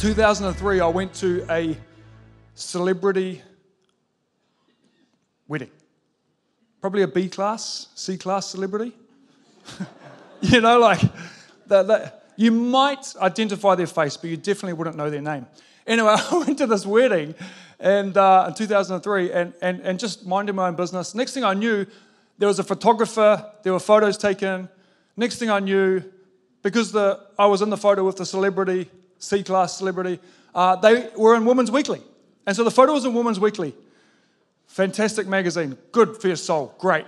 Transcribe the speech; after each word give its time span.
2003, 0.00 0.80
I 0.80 0.86
went 0.86 1.12
to 1.16 1.44
a 1.50 1.76
celebrity 2.54 3.42
wedding. 5.46 5.68
Probably 6.80 7.02
a 7.02 7.06
B 7.06 7.28
class, 7.28 7.88
C 7.94 8.16
class 8.16 8.46
celebrity. 8.46 8.96
you 10.40 10.62
know, 10.62 10.78
like 10.78 11.02
that, 11.66 11.86
that, 11.88 12.24
you 12.36 12.50
might 12.50 13.14
identify 13.20 13.74
their 13.74 13.86
face, 13.86 14.16
but 14.16 14.30
you 14.30 14.38
definitely 14.38 14.72
wouldn't 14.72 14.96
know 14.96 15.10
their 15.10 15.20
name. 15.20 15.46
Anyway, 15.86 16.16
I 16.30 16.38
went 16.38 16.56
to 16.56 16.66
this 16.66 16.86
wedding 16.86 17.34
and, 17.78 18.16
uh, 18.16 18.46
in 18.48 18.54
2003 18.54 19.32
and, 19.32 19.52
and, 19.60 19.80
and 19.80 19.98
just 19.98 20.24
minding 20.24 20.54
my 20.54 20.68
own 20.68 20.76
business. 20.76 21.14
Next 21.14 21.34
thing 21.34 21.44
I 21.44 21.52
knew, 21.52 21.84
there 22.38 22.48
was 22.48 22.58
a 22.58 22.64
photographer, 22.64 23.52
there 23.64 23.74
were 23.74 23.78
photos 23.78 24.16
taken. 24.16 24.70
Next 25.14 25.36
thing 25.36 25.50
I 25.50 25.60
knew, 25.60 26.02
because 26.62 26.90
the, 26.90 27.20
I 27.38 27.44
was 27.44 27.60
in 27.60 27.68
the 27.68 27.76
photo 27.76 28.02
with 28.02 28.16
the 28.16 28.24
celebrity, 28.24 28.88
C 29.20 29.44
class 29.44 29.76
celebrity, 29.76 30.18
uh, 30.54 30.74
they 30.76 31.08
were 31.16 31.36
in 31.36 31.44
Women's 31.44 31.70
Weekly. 31.70 32.02
And 32.46 32.56
so 32.56 32.64
the 32.64 32.70
photo 32.70 32.94
was 32.94 33.04
in 33.04 33.14
Women's 33.14 33.38
Weekly. 33.38 33.74
Fantastic 34.66 35.28
magazine, 35.28 35.76
good 35.92 36.16
for 36.16 36.26
your 36.26 36.36
soul, 36.36 36.74
great. 36.78 37.04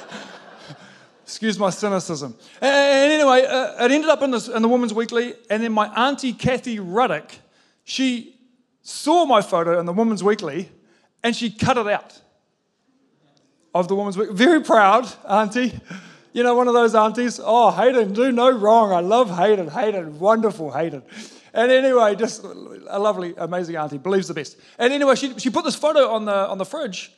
Excuse 1.22 1.58
my 1.58 1.70
cynicism. 1.70 2.34
And 2.60 3.12
anyway, 3.12 3.44
uh, 3.46 3.84
it 3.84 3.90
ended 3.90 4.10
up 4.10 4.22
in, 4.22 4.30
this, 4.30 4.48
in 4.48 4.60
the 4.60 4.68
Women's 4.68 4.92
Weekly, 4.92 5.34
and 5.48 5.62
then 5.62 5.72
my 5.72 5.86
auntie 5.88 6.32
Kathy 6.32 6.78
Ruddock, 6.78 7.30
she 7.84 8.34
saw 8.82 9.24
my 9.24 9.40
photo 9.40 9.78
in 9.78 9.86
the 9.86 9.92
Women's 9.92 10.24
Weekly, 10.24 10.70
and 11.22 11.36
she 11.36 11.50
cut 11.50 11.76
it 11.76 11.86
out 11.86 12.20
of 13.74 13.88
the 13.88 13.94
Women's 13.94 14.16
Weekly. 14.16 14.34
Very 14.34 14.62
proud, 14.62 15.06
auntie. 15.26 15.78
You 16.32 16.42
know, 16.42 16.54
one 16.54 16.68
of 16.68 16.74
those 16.74 16.94
aunties, 16.94 17.40
oh, 17.42 17.70
Hayden, 17.70 18.12
do 18.12 18.30
no 18.32 18.50
wrong. 18.50 18.92
I 18.92 19.00
love 19.00 19.36
Hayden. 19.36 19.68
Hayden, 19.68 20.18
wonderful 20.18 20.70
Hayden. 20.72 21.02
And 21.54 21.72
anyway, 21.72 22.14
just 22.14 22.44
a 22.44 22.98
lovely, 22.98 23.34
amazing 23.36 23.76
auntie, 23.76 23.98
believes 23.98 24.28
the 24.28 24.34
best. 24.34 24.58
And 24.78 24.92
anyway, 24.92 25.14
she, 25.14 25.38
she 25.38 25.50
put 25.50 25.64
this 25.64 25.74
photo 25.74 26.10
on 26.10 26.26
the, 26.26 26.48
on 26.48 26.58
the 26.58 26.64
fridge, 26.64 27.12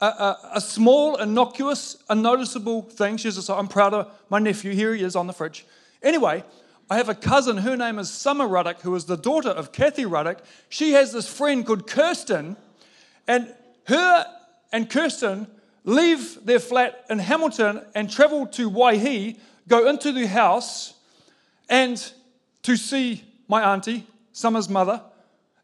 a, 0.00 0.06
a, 0.06 0.50
a 0.54 0.60
small, 0.60 1.16
innocuous, 1.16 1.96
unnoticeable 2.08 2.82
thing. 2.82 3.16
She 3.16 3.30
says, 3.30 3.48
I'm 3.48 3.68
proud 3.68 3.94
of 3.94 4.12
my 4.28 4.38
nephew. 4.38 4.72
Here 4.72 4.94
he 4.94 5.02
is 5.02 5.16
on 5.16 5.26
the 5.26 5.32
fridge. 5.32 5.64
Anyway, 6.02 6.44
I 6.90 6.96
have 6.96 7.08
a 7.08 7.14
cousin, 7.14 7.56
her 7.58 7.76
name 7.76 7.98
is 7.98 8.10
Summer 8.10 8.46
Ruddock, 8.46 8.82
who 8.82 8.94
is 8.94 9.06
the 9.06 9.16
daughter 9.16 9.48
of 9.48 9.72
Kathy 9.72 10.04
Ruddock. 10.04 10.42
She 10.68 10.92
has 10.92 11.12
this 11.12 11.26
friend 11.26 11.64
called 11.64 11.86
Kirsten, 11.86 12.56
and 13.26 13.54
her 13.84 14.26
and 14.72 14.90
Kirsten 14.90 15.46
leave 15.84 16.44
their 16.44 16.58
flat 16.58 17.04
in 17.10 17.18
Hamilton 17.18 17.82
and 17.94 18.10
travel 18.10 18.46
to 18.48 18.70
Waihi, 18.70 19.38
go 19.68 19.88
into 19.88 20.12
the 20.12 20.26
house 20.26 20.94
and 21.68 22.12
to 22.62 22.76
see 22.76 23.24
my 23.48 23.72
auntie, 23.72 24.06
Summer's 24.32 24.68
mother. 24.68 25.02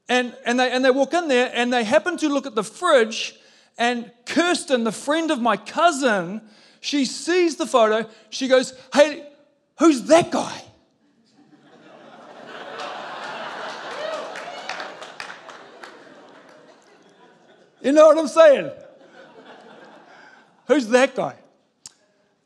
And, 0.08 0.34
and, 0.44 0.58
they, 0.58 0.70
and 0.70 0.84
they 0.84 0.90
walk 0.90 1.12
in 1.14 1.28
there 1.28 1.50
and 1.54 1.72
they 1.72 1.84
happen 1.84 2.16
to 2.18 2.28
look 2.28 2.46
at 2.46 2.54
the 2.54 2.64
fridge. 2.64 3.38
And 3.76 4.10
Kirsten, 4.26 4.84
the 4.84 4.92
friend 4.92 5.30
of 5.30 5.40
my 5.40 5.56
cousin, 5.56 6.40
she 6.80 7.04
sees 7.04 7.56
the 7.56 7.66
photo. 7.66 8.08
She 8.30 8.48
goes, 8.48 8.72
Hey, 8.92 9.26
who's 9.78 10.02
that 10.04 10.30
guy? 10.30 10.62
you 17.82 17.92
know 17.92 18.08
what 18.08 18.18
I'm 18.18 18.28
saying? 18.28 18.70
Who's 20.68 20.86
that 20.88 21.16
guy? 21.16 21.34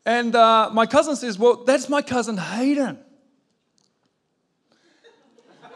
And 0.05 0.35
uh, 0.35 0.69
my 0.73 0.85
cousin 0.85 1.15
says, 1.15 1.37
Well, 1.37 1.63
that's 1.65 1.87
my 1.89 2.01
cousin 2.01 2.37
Hayden. 2.37 2.97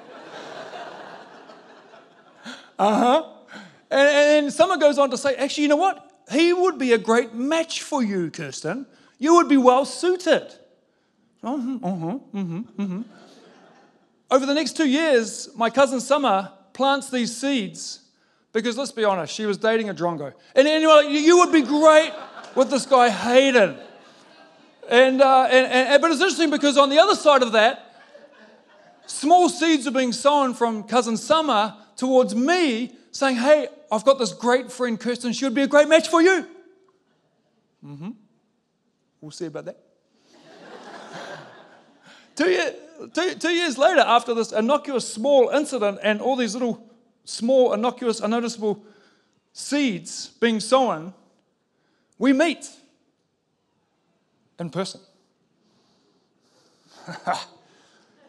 uh 2.80 3.00
huh. 3.00 3.24
And, 3.92 4.46
and 4.46 4.54
someone 4.54 4.80
goes 4.80 4.98
on 4.98 5.12
to 5.12 5.18
say, 5.18 5.36
Actually, 5.36 5.64
you 5.64 5.70
know 5.70 5.76
what? 5.76 6.04
He 6.32 6.52
would 6.54 6.78
be 6.78 6.94
a 6.94 6.98
great 6.98 7.34
match 7.34 7.84
for 7.84 8.02
you, 8.04 8.32
Kirsten. 8.32 8.86
You 9.18 9.36
would 9.36 9.48
be 9.50 9.58
well 9.58 9.86
suited. 9.86 10.54
Uh-huh, 11.44 11.80
uh-huh, 11.84 12.20
uh-huh, 12.34 12.62
uh-huh. 12.80 13.04
Over 14.30 14.46
the 14.46 14.54
next 14.54 14.76
two 14.76 14.88
years, 14.88 15.50
my 15.56 15.70
cousin 15.70 16.02
Summer 16.02 16.52
plants 16.74 17.10
these 17.10 17.36
seeds 17.36 18.02
because 18.54 18.78
let's 18.78 18.92
be 18.92 19.04
honest, 19.04 19.34
she 19.34 19.46
was 19.46 19.58
dating 19.58 19.90
a 19.90 19.94
drongo. 19.94 20.34
And 20.56 20.68
anyway, 20.68 21.08
you 21.10 21.38
would 21.38 21.52
be 21.52 21.62
great 21.62 22.12
with 22.58 22.72
this 22.72 22.88
guy 22.88 23.10
Hayden. 23.10 23.78
And, 24.90 25.22
uh, 25.22 25.44
and, 25.44 25.72
and, 25.72 26.02
but 26.02 26.12
it's 26.12 26.20
interesting 26.20 26.50
because 26.50 26.76
on 26.76 26.90
the 26.90 26.98
other 26.98 27.14
side 27.14 27.44
of 27.44 27.52
that, 27.52 28.02
small 29.06 29.48
seeds 29.48 29.86
are 29.86 29.92
being 29.92 30.12
sown 30.12 30.56
from 30.56 30.84
cousin 30.84 31.18
Summer 31.18 31.76
towards 31.96 32.36
me, 32.36 32.96
saying, 33.12 33.36
"Hey, 33.36 33.68
I've 33.92 34.04
got 34.04 34.18
this 34.18 34.34
great 34.34 34.72
friend 34.72 35.00
Kirsten. 35.00 35.34
She 35.34 35.46
would 35.46 35.54
be 35.54 35.62
a 35.62 35.68
great 35.68 35.88
match 35.88 36.08
for 36.08 36.22
you." 36.22 36.48
Mm-hmm. 37.86 38.10
We'll 39.22 39.32
see 39.32 39.46
about 39.46 39.66
that. 39.66 39.78
two, 42.36 42.50
year, 42.50 42.74
two, 43.14 43.36
two 43.36 43.50
years 43.50 43.78
later, 43.78 44.02
after 44.02 44.34
this 44.34 44.52
innocuous 44.52 45.08
small 45.12 45.50
incident 45.50 46.00
and 46.02 46.22
all 46.22 46.36
these 46.36 46.54
little 46.54 46.90
small 47.24 47.74
innocuous 47.74 48.20
unnoticeable 48.20 48.84
seeds 49.54 50.30
being 50.40 50.60
sown, 50.60 51.14
we 52.20 52.34
meet 52.34 52.70
in 54.60 54.70
person. 54.70 55.02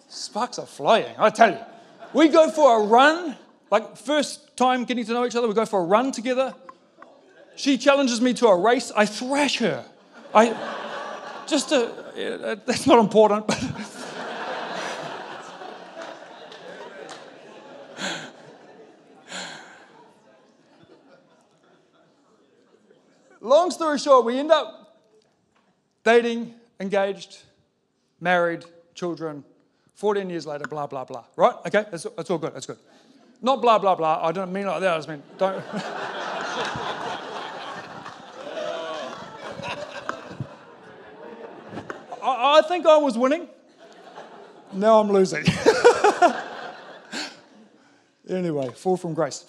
Sparks 0.09 0.59
are 0.59 0.67
flying, 0.67 1.15
I 1.19 1.31
tell 1.31 1.51
you. 1.51 1.59
We 2.13 2.29
go 2.29 2.51
for 2.51 2.81
a 2.81 2.85
run, 2.85 3.37
like 3.71 3.97
first 3.97 4.57
time 4.57 4.85
getting 4.85 5.05
to 5.05 5.13
know 5.13 5.27
each 5.27 5.37
other, 5.37 5.49
we 5.49 5.55
go 5.55 5.67
for 5.67 5.81
a 5.81 5.85
run 5.85 6.13
together. 6.13 6.55
She 7.57 7.77
challenges 7.77 8.21
me 8.21 8.35
to 8.35 8.47
a 8.47 8.57
race, 8.57 8.93
I 8.95 9.05
thrash 9.05 9.59
her. 9.59 9.85
I 10.35 10.55
just 11.47 11.71
to, 11.71 11.87
uh, 11.87 12.57
that's 12.67 12.87
not 12.87 12.99
important, 12.99 13.47
but 13.47 13.59
long 23.49 23.71
story 23.71 23.99
short, 23.99 24.25
we 24.25 24.39
end 24.39 24.53
up 24.53 25.01
dating, 26.05 26.55
engaged, 26.79 27.39
married, 28.21 28.65
children, 28.95 29.45
14 29.95 30.31
years 30.31 30.47
later, 30.47 30.65
blah, 30.69 30.87
blah, 30.87 31.05
blah. 31.05 31.25
Right? 31.37 31.55
Okay, 31.67 31.85
that's, 31.91 32.07
that's 32.17 32.31
all 32.31 32.39
good, 32.39 32.55
that's 32.55 32.67
good. 32.67 32.79
Not 33.41 33.63
blah, 33.63 33.79
blah, 33.79 33.95
blah. 33.95 34.25
I 34.25 34.33
don't 34.33 34.53
mean 34.53 34.67
like 34.67 34.81
that. 34.81 34.95
I 34.95 34.99
just 34.99 35.09
mean, 35.09 35.23
don't. 35.39 35.63
I, 42.23 42.59
I 42.59 42.63
think 42.69 42.87
I 42.87 42.97
was 42.97 43.17
winning. 43.17 43.49
Now 44.73 45.01
I'm 45.01 45.11
losing. 45.11 45.45
anyway, 48.29 48.71
fall 48.71 48.97
from 48.97 49.15
grace. 49.15 49.45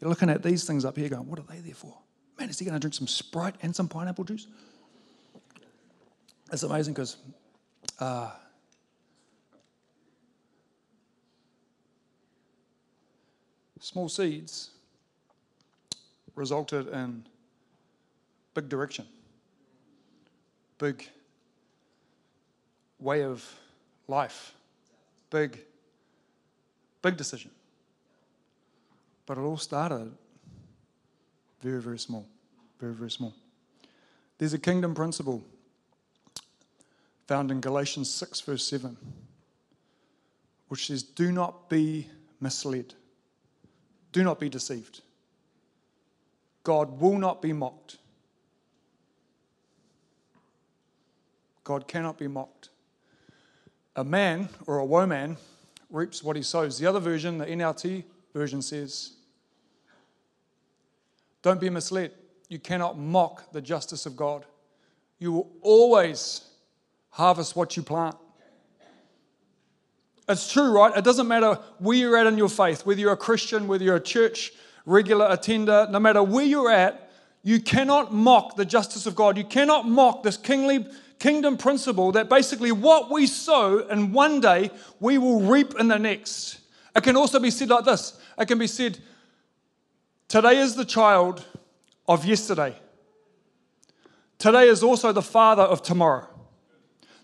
You're 0.00 0.08
looking 0.08 0.30
at 0.30 0.42
these 0.42 0.64
things 0.64 0.84
up 0.84 0.96
here 0.96 1.08
going, 1.08 1.26
what 1.26 1.38
are 1.38 1.44
they 1.48 1.58
there 1.58 1.74
for? 1.74 1.96
Man, 2.38 2.48
is 2.48 2.58
he 2.58 2.64
going 2.64 2.74
to 2.74 2.80
drink 2.80 2.94
some 2.94 3.06
Sprite 3.06 3.56
and 3.62 3.74
some 3.76 3.86
pineapple 3.86 4.24
juice? 4.24 4.46
It's 6.50 6.62
amazing 6.62 6.94
because 6.94 7.16
uh, 7.98 8.30
small 13.78 14.08
seeds 14.08 14.70
resulted 16.34 16.88
in 16.88 17.24
big 18.54 18.68
direction, 18.68 19.06
big 20.78 21.08
way 22.98 23.22
of 23.22 23.46
life, 24.08 24.54
big, 25.30 25.58
big 27.02 27.16
decision. 27.16 27.50
But 29.30 29.38
it 29.38 29.42
all 29.42 29.58
started 29.58 30.10
very, 31.62 31.80
very 31.80 32.00
small. 32.00 32.26
Very, 32.80 32.94
very 32.94 33.12
small. 33.12 33.32
There's 34.38 34.54
a 34.54 34.58
kingdom 34.58 34.92
principle 34.92 35.44
found 37.28 37.52
in 37.52 37.60
Galatians 37.60 38.10
6, 38.10 38.40
verse 38.40 38.66
7, 38.66 38.96
which 40.66 40.88
says, 40.88 41.04
Do 41.04 41.30
not 41.30 41.70
be 41.70 42.08
misled, 42.40 42.94
do 44.10 44.24
not 44.24 44.40
be 44.40 44.48
deceived. 44.48 45.00
God 46.64 47.00
will 47.00 47.16
not 47.16 47.40
be 47.40 47.52
mocked. 47.52 47.98
God 51.62 51.86
cannot 51.86 52.18
be 52.18 52.26
mocked. 52.26 52.70
A 53.94 54.02
man 54.02 54.48
or 54.66 54.78
a 54.78 54.84
woman 54.84 55.36
reaps 55.88 56.20
what 56.20 56.34
he 56.34 56.42
sows. 56.42 56.80
The 56.80 56.86
other 56.88 56.98
version, 56.98 57.38
the 57.38 57.46
NLT 57.46 58.02
version 58.34 58.60
says, 58.60 59.18
don't 61.42 61.60
be 61.60 61.70
misled. 61.70 62.12
You 62.48 62.58
cannot 62.58 62.98
mock 62.98 63.52
the 63.52 63.60
justice 63.60 64.06
of 64.06 64.16
God. 64.16 64.44
You 65.18 65.32
will 65.32 65.52
always 65.62 66.42
harvest 67.10 67.56
what 67.56 67.76
you 67.76 67.82
plant. 67.82 68.16
It's 70.28 70.52
true, 70.52 70.70
right? 70.70 70.96
It 70.96 71.04
doesn't 71.04 71.26
matter 71.26 71.58
where 71.78 71.96
you're 71.96 72.16
at 72.16 72.26
in 72.26 72.38
your 72.38 72.48
faith, 72.48 72.86
whether 72.86 73.00
you're 73.00 73.12
a 73.12 73.16
Christian, 73.16 73.66
whether 73.66 73.84
you're 73.84 73.96
a 73.96 74.00
church 74.00 74.52
regular 74.86 75.26
attender, 75.28 75.88
no 75.90 76.00
matter 76.00 76.22
where 76.22 76.44
you're 76.44 76.70
at, 76.70 77.10
you 77.42 77.60
cannot 77.60 78.12
mock 78.12 78.56
the 78.56 78.64
justice 78.64 79.06
of 79.06 79.14
God. 79.14 79.36
You 79.36 79.44
cannot 79.44 79.88
mock 79.88 80.22
this 80.22 80.36
kingly 80.36 80.86
kingdom 81.18 81.56
principle 81.56 82.12
that 82.12 82.28
basically 82.28 82.72
what 82.72 83.10
we 83.10 83.26
sow 83.26 83.78
in 83.88 84.12
one 84.12 84.40
day, 84.40 84.70
we 85.00 85.18
will 85.18 85.40
reap 85.40 85.74
in 85.78 85.88
the 85.88 85.98
next. 85.98 86.60
It 86.94 87.02
can 87.02 87.16
also 87.16 87.38
be 87.38 87.50
said 87.50 87.68
like 87.68 87.84
this 87.84 88.18
it 88.38 88.48
can 88.48 88.58
be 88.58 88.66
said, 88.66 88.98
Today 90.30 90.58
is 90.58 90.76
the 90.76 90.84
child 90.84 91.44
of 92.06 92.24
yesterday. 92.24 92.76
Today 94.38 94.68
is 94.68 94.80
also 94.80 95.10
the 95.10 95.22
father 95.22 95.64
of 95.64 95.82
tomorrow. 95.82 96.28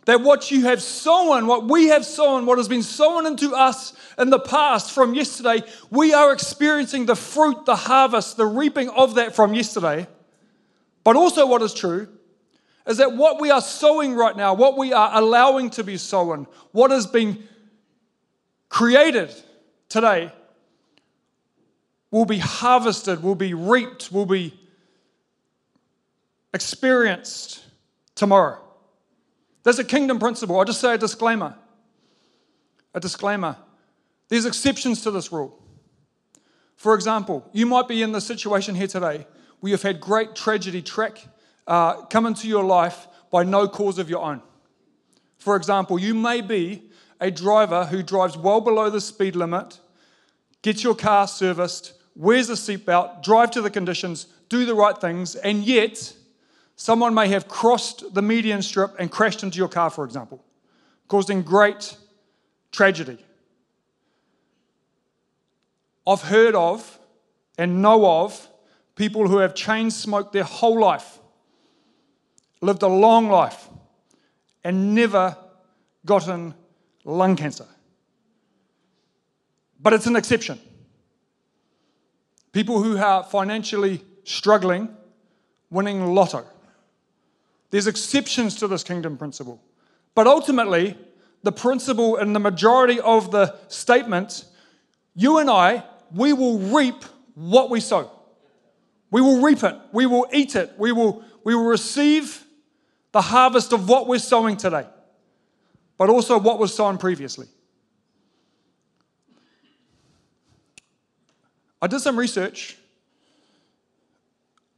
That 0.06 0.22
what 0.22 0.50
you 0.50 0.62
have 0.62 0.82
sown, 0.82 1.46
what 1.46 1.68
we 1.68 1.86
have 1.86 2.04
sown, 2.04 2.46
what 2.46 2.58
has 2.58 2.66
been 2.66 2.82
sown 2.82 3.24
into 3.24 3.54
us 3.54 3.92
in 4.18 4.30
the 4.30 4.40
past 4.40 4.90
from 4.90 5.14
yesterday, 5.14 5.62
we 5.88 6.14
are 6.14 6.32
experiencing 6.32 7.06
the 7.06 7.14
fruit, 7.14 7.64
the 7.64 7.76
harvest, 7.76 8.36
the 8.36 8.46
reaping 8.46 8.88
of 8.88 9.14
that 9.14 9.36
from 9.36 9.54
yesterday. 9.54 10.08
But 11.04 11.14
also, 11.14 11.46
what 11.46 11.62
is 11.62 11.74
true 11.74 12.08
is 12.88 12.96
that 12.96 13.12
what 13.12 13.40
we 13.40 13.52
are 13.52 13.60
sowing 13.60 14.14
right 14.14 14.36
now, 14.36 14.54
what 14.54 14.76
we 14.76 14.92
are 14.92 15.10
allowing 15.12 15.70
to 15.70 15.84
be 15.84 15.96
sown, 15.96 16.48
what 16.72 16.90
has 16.90 17.06
been 17.06 17.44
created 18.68 19.32
today, 19.88 20.32
will 22.10 22.24
be 22.24 22.38
harvested, 22.38 23.22
will 23.22 23.34
be 23.34 23.54
reaped, 23.54 24.12
will 24.12 24.26
be 24.26 24.58
experienced 26.54 27.64
tomorrow. 28.14 28.58
There's 29.62 29.78
a 29.78 29.84
kingdom 29.84 30.18
principle. 30.18 30.58
I'll 30.58 30.64
just 30.64 30.80
say 30.80 30.94
a 30.94 30.98
disclaimer. 30.98 31.54
A 32.94 33.00
disclaimer. 33.00 33.56
There's 34.28 34.46
exceptions 34.46 35.02
to 35.02 35.10
this 35.10 35.32
rule. 35.32 35.60
For 36.76 36.94
example, 36.94 37.48
you 37.52 37.66
might 37.66 37.88
be 37.88 38.02
in 38.02 38.12
the 38.12 38.20
situation 38.20 38.74
here 38.74 38.86
today 38.86 39.26
where 39.60 39.70
you've 39.70 39.82
had 39.82 40.00
great 40.00 40.34
tragedy 40.34 40.82
track 40.82 41.26
uh, 41.66 42.02
come 42.02 42.26
into 42.26 42.48
your 42.48 42.64
life 42.64 43.08
by 43.30 43.42
no 43.42 43.66
cause 43.66 43.98
of 43.98 44.08
your 44.08 44.22
own. 44.22 44.42
For 45.38 45.56
example, 45.56 45.98
you 45.98 46.14
may 46.14 46.40
be 46.40 46.90
a 47.20 47.30
driver 47.30 47.86
who 47.86 48.02
drives 48.02 48.36
well 48.36 48.60
below 48.60 48.90
the 48.90 49.00
speed 49.00 49.36
limit, 49.36 49.80
gets 50.62 50.84
your 50.84 50.94
car 50.94 51.26
serviced, 51.26 51.94
wears 52.16 52.50
a 52.50 52.54
seatbelt, 52.54 53.22
drive 53.22 53.52
to 53.52 53.62
the 53.62 53.70
conditions, 53.70 54.26
do 54.48 54.64
the 54.64 54.74
right 54.74 54.98
things, 54.98 55.36
and 55.36 55.64
yet 55.64 56.14
Someone 56.76 57.14
may 57.14 57.28
have 57.28 57.48
crossed 57.48 58.14
the 58.14 58.20
median 58.20 58.60
strip 58.60 58.94
and 58.98 59.10
crashed 59.10 59.42
into 59.42 59.56
your 59.56 59.68
car, 59.68 59.88
for 59.88 60.04
example, 60.04 60.44
causing 61.08 61.42
great 61.42 61.96
tragedy. 62.70 63.18
I've 66.06 66.20
heard 66.20 66.54
of 66.54 66.98
and 67.56 67.80
know 67.80 68.06
of 68.22 68.46
people 68.94 69.26
who 69.26 69.38
have 69.38 69.54
chain 69.54 69.90
smoked 69.90 70.34
their 70.34 70.44
whole 70.44 70.78
life, 70.78 71.18
lived 72.60 72.82
a 72.82 72.88
long 72.88 73.28
life, 73.28 73.68
and 74.62 74.94
never 74.94 75.34
gotten 76.04 76.54
lung 77.04 77.36
cancer. 77.36 77.66
But 79.80 79.94
it's 79.94 80.06
an 80.06 80.16
exception. 80.16 80.60
People 82.56 82.82
who 82.82 82.96
are 82.96 83.22
financially 83.22 84.00
struggling, 84.24 84.88
winning 85.68 86.14
lotto. 86.14 86.46
There's 87.70 87.86
exceptions 87.86 88.54
to 88.54 88.66
this 88.66 88.82
kingdom 88.82 89.18
principle. 89.18 89.60
But 90.14 90.26
ultimately, 90.26 90.96
the 91.42 91.52
principle 91.52 92.16
in 92.16 92.32
the 92.32 92.40
majority 92.40 92.98
of 92.98 93.30
the 93.30 93.54
statement, 93.68 94.46
you 95.14 95.36
and 95.36 95.50
I, 95.50 95.84
we 96.14 96.32
will 96.32 96.58
reap 96.58 97.04
what 97.34 97.68
we 97.68 97.78
sow. 97.78 98.10
We 99.10 99.20
will 99.20 99.42
reap 99.42 99.62
it. 99.62 99.76
We 99.92 100.06
will 100.06 100.26
eat 100.32 100.56
it. 100.56 100.72
We 100.78 100.92
will, 100.92 101.22
we 101.44 101.54
will 101.54 101.66
receive 101.66 102.42
the 103.12 103.20
harvest 103.20 103.74
of 103.74 103.86
what 103.86 104.06
we're 104.06 104.18
sowing 104.18 104.56
today, 104.56 104.86
but 105.98 106.08
also 106.08 106.38
what 106.38 106.58
was 106.58 106.74
sown 106.74 106.96
previously. 106.96 107.48
I 111.80 111.86
did 111.86 112.00
some 112.00 112.18
research 112.18 112.76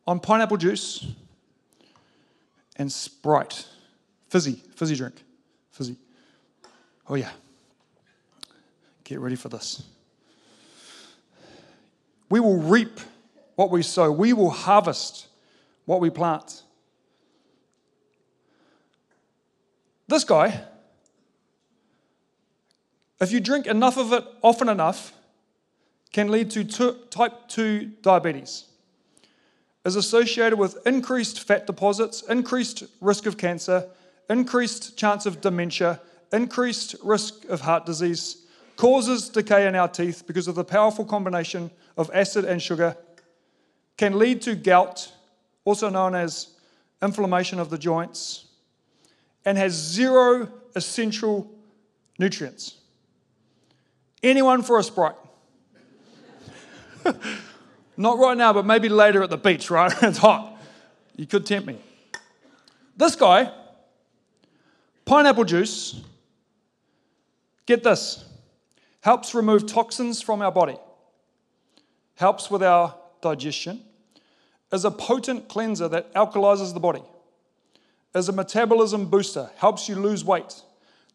on 0.07 0.21
pineapple 0.21 0.57
juice 0.57 1.07
and 2.77 2.91
Sprite. 2.91 3.67
Fizzy, 4.29 4.63
fizzy 4.75 4.97
drink. 4.97 5.23
Fizzy. 5.71 5.97
Oh, 7.09 7.15
yeah. 7.15 7.31
Get 9.05 9.21
ready 9.21 9.37
for 9.37 9.49
this. 9.49 9.83
We 12.29 12.41
will 12.41 12.59
reap 12.59 13.01
what 13.55 13.71
we 13.71 13.83
sow, 13.83 14.13
we 14.13 14.33
will 14.33 14.51
harvest 14.51 15.27
what 15.85 16.01
we 16.01 16.11
plant. 16.11 16.63
This 20.07 20.25
guy, 20.25 20.63
if 23.21 23.33
you 23.33 23.41
drink 23.41 23.67
enough 23.67 23.97
of 23.97 24.13
it 24.13 24.25
often 24.43 24.69
enough, 24.69 25.13
can 26.13 26.29
lead 26.31 26.51
to 26.51 26.65
type 27.11 27.49
2 27.49 27.93
diabetes 28.03 28.65
is 29.85 29.97
associated 29.97 30.59
with 30.59 30.87
increased 30.87 31.47
fat 31.47 31.67
deposits, 31.67 32.23
increased 32.23 32.85
risk 33.01 33.27
of 33.27 33.37
cancer, 33.37 33.89
increased 34.29 34.97
chance 34.97 35.25
of 35.25 35.41
dementia, 35.41 36.01
increased 36.33 36.95
risk 37.03 37.45
of 37.47 37.63
heart 37.63 37.87
disease, 37.87 38.45
causes 38.77 39.29
decay 39.29 39.67
in 39.67 39.75
our 39.75 39.89
teeth 39.89 40.25
because 40.27 40.47
of 40.47 40.55
the 40.55 40.65
powerful 40.65 41.05
combination 41.05 41.71
of 41.97 42.11
acid 42.13 42.45
and 42.45 42.61
sugar, 42.61 42.97
can 43.97 44.19
lead 44.19 44.43
to 44.43 44.55
gout, 44.55 45.11
also 45.65 45.89
known 45.89 46.15
as 46.15 46.49
inflammation 47.03 47.59
of 47.59 47.71
the 47.71 47.79
joints, 47.79 48.47
and 49.45 49.57
has 49.57 49.73
zero 49.73 50.49
essential 50.77 51.51
nutrients. 52.19 52.77
Anyone 54.23 54.63
for 54.63 54.79
a 54.79 54.83
Sprite? 54.83 55.17
Not 57.99 58.19
right 58.19 58.37
now, 58.37 58.53
but 58.53 58.65
maybe 58.65 58.89
later 58.89 59.25
at 59.25 59.29
the 59.29 59.37
beach, 59.37 59.71
right? 59.71 59.93
it's 60.03 60.19
hot. 60.19 60.57
You 61.17 61.27
could 61.27 61.45
tempt 61.45 61.67
me. 61.67 61.79
This 62.97 63.17
guy, 63.17 63.53
pineapple 65.05 65.45
juice, 65.45 66.01
get 67.67 67.83
this, 67.83 68.25
helps 69.01 69.35
remove 69.35 69.67
toxins 69.67 70.23
from 70.23 70.43
our 70.43 70.53
body, 70.53 70.77
helps 72.15 72.51
with 72.53 72.63
our 72.63 72.95
digestion, 73.21 73.81
is 74.73 74.85
a 74.85 74.93
potent 74.93 75.49
cleanser 75.49 75.89
that 75.89 76.15
alkalizes 76.15 76.75
the 76.75 76.81
body, 76.81 77.03
is 78.15 78.29
a 78.29 78.33
metabolism 78.33 79.07
booster, 79.07 79.51
helps 79.57 79.89
you 79.89 79.97
lose 79.97 80.25
weight, 80.25 80.63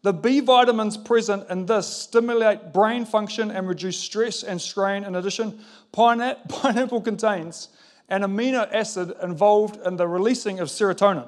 the 0.04 0.12
B 0.12 0.40
vitamins 0.40 0.98
present 0.98 1.48
in 1.48 1.64
this 1.64 1.86
stimulate 1.88 2.74
brain 2.74 3.06
function 3.06 3.50
and 3.50 3.66
reduce 3.66 3.98
stress 3.98 4.42
and 4.42 4.60
strain. 4.60 5.02
In 5.02 5.16
addition, 5.16 5.58
pineapple 5.92 7.00
contains 7.00 7.68
an 8.10 8.20
amino 8.20 8.70
acid 8.70 9.14
involved 9.22 9.80
in 9.86 9.96
the 9.96 10.06
releasing 10.06 10.60
of 10.60 10.68
serotonin, 10.68 11.26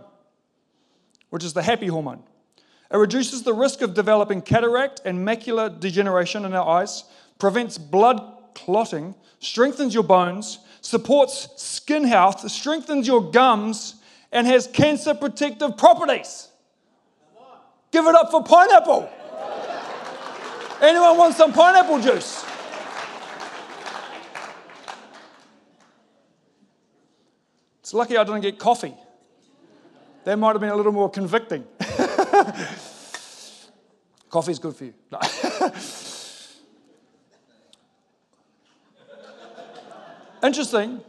which 1.30 1.42
is 1.42 1.54
the 1.54 1.62
happy 1.62 1.86
hormone. 1.86 2.22
It 2.90 2.98
reduces 2.98 3.42
the 3.44 3.54
risk 3.54 3.80
of 3.80 3.94
developing 3.94 4.42
cataract 4.42 5.00
and 5.06 5.26
macular 5.26 5.80
degeneration 5.80 6.44
in 6.44 6.52
our 6.52 6.68
eyes, 6.68 7.04
prevents 7.38 7.78
blood 7.78 8.22
clotting, 8.54 9.14
strengthens 9.40 9.94
your 9.94 10.02
bones, 10.02 10.58
supports 10.82 11.48
skin 11.56 12.04
health, 12.04 12.46
strengthens 12.50 13.06
your 13.06 13.30
gums, 13.30 13.94
and 14.32 14.46
has 14.46 14.66
cancer 14.66 15.14
protective 15.14 15.78
properties. 15.78 16.48
Give 17.90 18.06
it 18.06 18.14
up 18.14 18.30
for 18.30 18.42
pineapple. 18.42 19.10
Anyone 20.82 21.16
want 21.16 21.34
some 21.34 21.52
pineapple 21.52 22.00
juice? 22.00 22.44
It's 27.80 27.94
lucky 27.94 28.16
I 28.16 28.24
didn't 28.24 28.40
get 28.40 28.58
coffee. 28.58 28.94
That 30.24 30.36
might 30.38 30.52
have 30.52 30.60
been 30.60 30.70
a 30.70 30.76
little 30.76 30.90
more 30.92 31.08
convicting. 31.08 31.64
Coffee's 34.28 34.58
good 34.58 34.74
for 34.74 34.86
you. 34.86 34.94
No. 35.12 35.20
Interesting. 40.42 41.00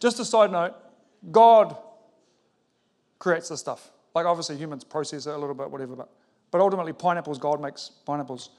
Just 0.00 0.20
a 0.20 0.24
side 0.24 0.52
note 0.52 0.74
God 1.30 1.76
creates 3.18 3.48
this 3.48 3.60
stuff. 3.60 3.90
Like, 4.14 4.26
obviously, 4.26 4.56
humans 4.56 4.84
process 4.84 5.26
it 5.26 5.30
a 5.30 5.38
little 5.38 5.54
bit, 5.54 5.70
whatever, 5.70 5.96
but, 5.96 6.08
but 6.50 6.60
ultimately, 6.60 6.92
pineapples, 6.92 7.38
God 7.38 7.60
makes 7.60 7.90
pineapples 8.04 8.50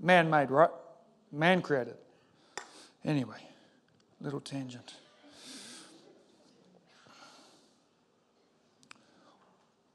man 0.00 0.28
made, 0.28 0.50
right? 0.50 0.70
Man 1.32 1.62
created. 1.62 1.96
Anyway, 3.04 3.38
little 4.20 4.40
tangent. 4.40 4.94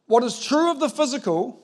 what 0.10 0.24
is 0.24 0.40
true 0.40 0.72
of 0.72 0.80
the 0.80 0.90
physical 0.90 1.62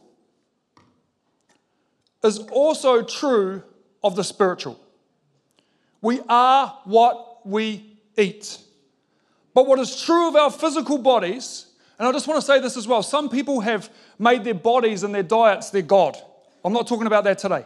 is 2.24 2.38
also 2.51 3.01
true 3.01 3.63
of 4.03 4.15
the 4.15 4.24
spiritual. 4.24 4.79
We 6.00 6.22
are 6.29 6.79
what 6.84 7.46
we 7.46 7.98
eat. 8.15 8.60
But 9.55 9.65
what 9.65 9.79
is 9.79 10.00
true 10.00 10.27
of 10.27 10.36
our 10.36 10.51
physical 10.51 11.00
bodies, 11.00 11.64
and 11.97 12.07
I 12.07 12.11
just 12.11 12.27
want 12.27 12.39
to 12.39 12.45
say 12.45 12.59
this 12.59 12.77
as 12.77 12.87
well 12.87 13.03
some 13.03 13.29
people 13.29 13.61
have 13.61 13.89
made 14.19 14.43
their 14.43 14.53
bodies 14.53 15.03
and 15.03 15.13
their 15.13 15.23
diets 15.23 15.69
their 15.69 15.81
God. 15.81 16.17
I'm 16.63 16.73
not 16.73 16.87
talking 16.87 17.07
about 17.07 17.23
that 17.25 17.37
today. 17.37 17.65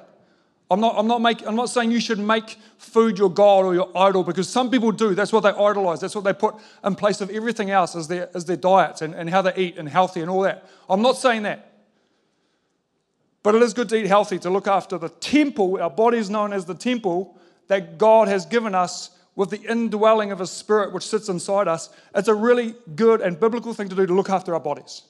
I'm 0.71 0.79
not, 0.79 0.95
I'm, 0.97 1.07
not 1.07 1.19
make, 1.21 1.45
I'm 1.47 1.55
not 1.55 1.69
saying 1.69 1.91
you 1.91 1.99
should 1.99 2.19
make 2.19 2.57
food 2.77 3.17
your 3.17 3.31
God 3.31 3.65
or 3.65 3.73
your 3.73 3.89
idol 3.97 4.23
because 4.23 4.47
some 4.47 4.69
people 4.69 4.91
do. 4.91 5.15
That's 5.15 5.33
what 5.33 5.41
they 5.41 5.49
idolize. 5.49 5.99
That's 5.99 6.13
what 6.13 6.23
they 6.23 6.33
put 6.33 6.55
in 6.83 6.93
place 6.93 7.21
of 7.21 7.31
everything 7.31 7.71
else 7.71 7.95
as 7.95 8.07
their, 8.07 8.29
as 8.35 8.45
their 8.45 8.55
diets 8.55 9.01
and, 9.01 9.15
and 9.15 9.29
how 9.29 9.41
they 9.41 9.55
eat 9.55 9.77
and 9.77 9.89
healthy 9.89 10.21
and 10.21 10.29
all 10.29 10.41
that. 10.41 10.69
I'm 10.87 11.01
not 11.01 11.17
saying 11.17 11.43
that. 11.43 11.71
But 13.41 13.55
it 13.55 13.63
is 13.63 13.73
good 13.73 13.89
to 13.89 13.95
eat 13.95 14.05
healthy, 14.05 14.37
to 14.39 14.49
look 14.49 14.67
after 14.67 14.99
the 14.99 15.09
temple. 15.09 15.81
Our 15.81 15.89
body 15.89 16.19
is 16.19 16.29
known 16.29 16.53
as 16.53 16.65
the 16.65 16.75
temple 16.75 17.39
that 17.67 17.97
God 17.97 18.27
has 18.27 18.45
given 18.45 18.75
us 18.75 19.09
with 19.39 19.51
the 19.51 19.71
indwelling 19.71 20.33
of 20.33 20.39
His 20.39 20.51
Spirit, 20.51 20.91
which 20.91 21.07
sits 21.07 21.29
inside 21.29 21.69
us. 21.69 21.89
It's 22.13 22.27
a 22.27 22.33
really 22.33 22.75
good 22.93 23.21
and 23.21 23.39
biblical 23.39 23.73
thing 23.73 23.87
to 23.87 23.95
do 23.95 24.05
to 24.05 24.13
look 24.13 24.29
after 24.29 24.53
our 24.53 24.59
bodies, 24.59 25.03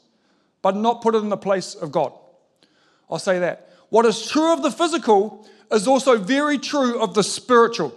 but 0.61 0.75
not 0.75 1.01
put 1.01 1.15
it 1.15 1.23
in 1.23 1.29
the 1.29 1.35
place 1.35 1.73
of 1.73 1.91
God. 1.91 2.13
I'll 3.09 3.17
say 3.17 3.39
that. 3.39 3.71
What 3.89 4.05
is 4.05 4.27
true 4.27 4.53
of 4.53 4.61
the 4.61 4.69
physical 4.69 5.49
is 5.71 5.87
also 5.87 6.15
very 6.19 6.59
true 6.59 7.01
of 7.01 7.15
the 7.15 7.23
spiritual. 7.23 7.91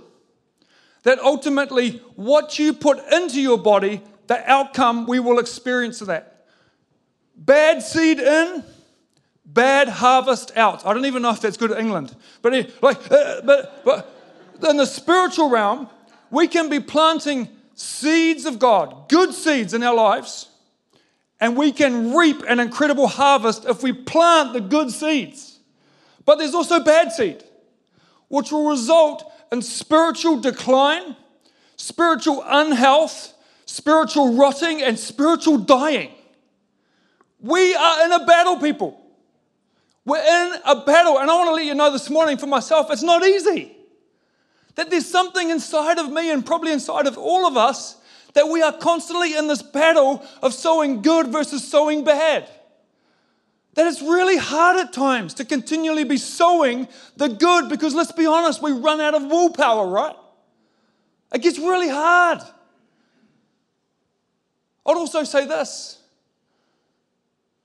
That 1.02 1.18
ultimately, 1.18 2.00
what 2.16 2.58
you 2.58 2.72
put 2.72 2.98
into 3.12 3.38
your 3.38 3.58
body, 3.58 4.00
the 4.26 4.50
outcome 4.50 5.06
we 5.06 5.20
will 5.20 5.38
experience 5.38 6.00
of 6.00 6.06
that. 6.06 6.46
Bad 7.36 7.82
seed 7.82 8.18
in, 8.18 8.64
bad 9.44 9.86
harvest 9.86 10.56
out. 10.56 10.86
I 10.86 10.94
don't 10.94 11.04
even 11.04 11.20
know 11.20 11.30
if 11.30 11.42
that's 11.42 11.58
good 11.58 11.72
in 11.72 11.76
England, 11.76 12.16
but 12.40 12.54
like, 12.80 13.12
uh, 13.12 13.42
but 13.44 13.84
but 13.84 14.70
in 14.70 14.78
the 14.78 14.86
spiritual 14.86 15.50
realm, 15.50 15.90
we 16.32 16.48
can 16.48 16.68
be 16.68 16.80
planting 16.80 17.48
seeds 17.74 18.46
of 18.46 18.58
God, 18.58 19.08
good 19.08 19.34
seeds 19.34 19.74
in 19.74 19.82
our 19.82 19.94
lives, 19.94 20.48
and 21.38 21.56
we 21.56 21.70
can 21.72 22.14
reap 22.14 22.42
an 22.48 22.58
incredible 22.58 23.06
harvest 23.06 23.66
if 23.66 23.82
we 23.82 23.92
plant 23.92 24.54
the 24.54 24.60
good 24.60 24.90
seeds. 24.90 25.60
But 26.24 26.38
there's 26.38 26.54
also 26.54 26.82
bad 26.82 27.12
seed, 27.12 27.44
which 28.28 28.50
will 28.50 28.68
result 28.68 29.30
in 29.52 29.60
spiritual 29.60 30.40
decline, 30.40 31.16
spiritual 31.76 32.42
unhealth, 32.46 33.34
spiritual 33.66 34.34
rotting, 34.34 34.82
and 34.82 34.98
spiritual 34.98 35.58
dying. 35.58 36.12
We 37.40 37.74
are 37.74 38.04
in 38.06 38.12
a 38.12 38.24
battle, 38.24 38.56
people. 38.56 38.98
We're 40.06 40.16
in 40.16 40.60
a 40.64 40.76
battle. 40.84 41.18
And 41.18 41.30
I 41.30 41.34
want 41.34 41.48
to 41.48 41.54
let 41.54 41.66
you 41.66 41.74
know 41.74 41.92
this 41.92 42.08
morning 42.08 42.38
for 42.38 42.46
myself, 42.46 42.90
it's 42.90 43.02
not 43.02 43.22
easy. 43.22 43.76
That 44.74 44.90
there's 44.90 45.08
something 45.08 45.50
inside 45.50 45.98
of 45.98 46.10
me 46.10 46.30
and 46.30 46.44
probably 46.44 46.72
inside 46.72 47.06
of 47.06 47.18
all 47.18 47.46
of 47.46 47.56
us 47.56 47.96
that 48.34 48.48
we 48.48 48.62
are 48.62 48.72
constantly 48.72 49.36
in 49.36 49.46
this 49.46 49.62
battle 49.62 50.24
of 50.42 50.54
sowing 50.54 51.02
good 51.02 51.28
versus 51.28 51.66
sowing 51.66 52.04
bad 52.04 52.48
that 53.74 53.86
it's 53.86 54.02
really 54.02 54.36
hard 54.36 54.76
at 54.76 54.92
times 54.92 55.34
to 55.34 55.44
continually 55.44 56.04
be 56.04 56.16
sowing 56.16 56.86
the 57.16 57.28
good 57.28 57.68
because 57.68 57.94
let's 57.94 58.12
be 58.12 58.26
honest, 58.26 58.62
we 58.62 58.72
run 58.72 59.00
out 59.00 59.14
of 59.14 59.24
willpower, 59.24 59.86
right? 59.86 60.16
It 61.34 61.40
gets 61.40 61.58
really 61.58 61.88
hard. 61.88 62.40
I'd 64.84 64.96
also 64.96 65.24
say 65.24 65.46
this 65.46 65.98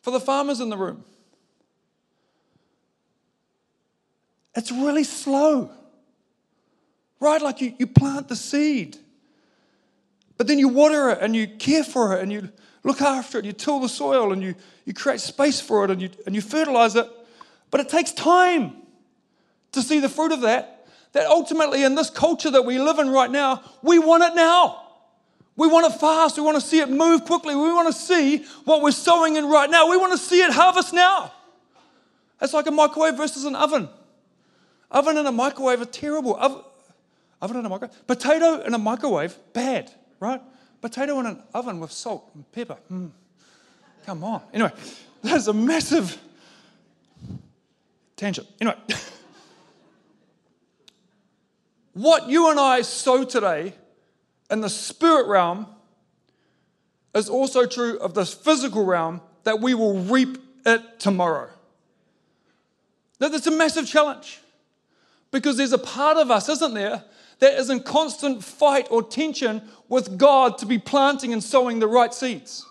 for 0.02 0.12
the 0.12 0.20
farmers 0.20 0.60
in 0.60 0.70
the 0.70 0.78
room 0.78 1.04
it's 4.56 4.72
really 4.72 5.04
slow, 5.04 5.70
right? 7.20 7.42
Like 7.42 7.62
you, 7.62 7.74
you 7.78 7.88
plant 7.88 8.28
the 8.28 8.36
seed, 8.36 8.98
but 10.38 10.48
then 10.48 10.60
you 10.60 10.68
water 10.68 11.10
it 11.10 11.20
and 11.22 11.36
you 11.36 11.48
care 11.48 11.84
for 11.84 12.16
it 12.16 12.22
and 12.22 12.32
you 12.32 12.50
look 12.84 13.02
after 13.02 13.40
it, 13.40 13.46
you 13.46 13.54
till 13.54 13.80
the 13.80 13.90
soil 13.90 14.32
and 14.32 14.42
you, 14.42 14.56
you 14.86 14.94
create 14.94 15.20
space 15.20 15.60
for 15.60 15.86
it 15.86 15.92
and 15.92 16.02
you, 16.02 16.10
and 16.26 16.34
you 16.36 16.42
fertilize 16.42 16.96
it. 16.96 17.10
But 17.70 17.82
it 17.82 17.90
takes 17.90 18.12
time 18.12 18.76
to 19.74 19.82
see 19.82 20.00
the 20.00 20.10
fruit 20.10 20.32
of 20.32 20.42
that. 20.42 20.74
That 21.14 21.26
ultimately, 21.26 21.84
in 21.84 21.96
this 21.96 22.10
culture 22.10 22.52
that 22.52 22.64
we 22.64 22.80
live 22.80 23.00
in 23.00 23.10
right 23.10 23.32
now, 23.32 23.64
we 23.82 23.98
want 23.98 24.24
it 24.24 24.36
now. 24.36 24.84
We 25.56 25.68
want 25.68 25.92
it 25.92 25.98
fast. 26.00 26.38
We 26.38 26.44
want 26.44 26.56
to 26.56 26.62
see 26.62 26.80
it 26.80 26.90
move 26.90 27.26
quickly. 27.26 27.56
We 27.56 27.74
want 27.74 27.88
to 27.88 27.94
see 27.94 28.46
what 28.66 28.84
we're 28.84 28.92
sowing 28.92 29.38
in 29.38 29.46
right 29.46 29.70
now. 29.70 29.90
We 29.90 29.98
want 29.98 30.12
to 30.12 30.18
see 30.18 30.42
it 30.42 30.52
harvest 30.52 30.94
now. 30.94 31.32
It's 32.40 32.54
like 32.54 32.68
a 32.68 32.72
microwave 32.72 33.18
versus 33.18 33.46
an 33.46 33.56
oven. 33.56 33.90
Oven 34.92 35.18
and 35.18 35.28
a 35.28 35.32
microwave 35.32 35.82
are 35.82 35.86
terrible. 35.86 36.38
Oven, 37.42 37.58
and 37.58 37.66
a 37.66 37.70
microwave. 37.70 38.08
Potato 38.08 38.62
in 38.62 38.74
a 38.74 38.78
microwave, 38.78 39.38
bad, 39.54 39.92
right? 40.20 40.42
Potato 40.82 41.20
in 41.20 41.26
an 41.26 41.44
oven 41.54 41.80
with 41.80 41.92
salt 41.92 42.32
and 42.34 42.50
pepper. 42.52 42.78
Mm. 42.92 43.12
Come 44.06 44.24
on. 44.24 44.42
Anyway, 44.54 44.72
that's 45.22 45.48
a 45.48 45.54
massive 45.54 46.18
tangent. 48.16 48.48
Anyway, 48.60 48.78
what 51.94 52.30
you 52.30 52.50
and 52.50 52.60
I 52.60 52.82
sow 52.82 53.24
today 53.24 53.74
in 54.50 54.62
the 54.62 54.70
spirit 54.70 55.28
realm 55.28 55.68
is 57.14 57.30
also 57.30 57.66
true 57.66 57.98
of 58.00 58.14
the 58.14 58.26
physical 58.26 58.86
realm 58.86 59.22
that 59.44 59.60
we 59.60 59.74
will 59.74 60.00
reap 60.00 60.38
it 60.66 61.00
tomorrow. 61.00 61.50
Now, 63.20 63.30
That's 63.30 63.48
a 63.48 63.52
massive 63.52 63.88
challenge 63.88 64.42
because 65.38 65.56
there's 65.56 65.72
a 65.72 65.78
part 65.78 66.18
of 66.18 66.32
us, 66.32 66.50
isn't 66.50 66.74
there, 66.74 67.04
that 67.38 67.60
is 67.60 67.70
in 67.70 67.82
constant 67.82 68.44
fight 68.44 68.88
or 68.90 69.04
tension 69.04 69.62
with 69.88 70.18
God 70.18 70.58
to 70.58 70.66
be 70.66 70.80
planting 70.80 71.32
and 71.32 71.44
sowing 71.44 71.78
the 71.78 71.88
right 71.88 72.12
seeds. 72.12 72.66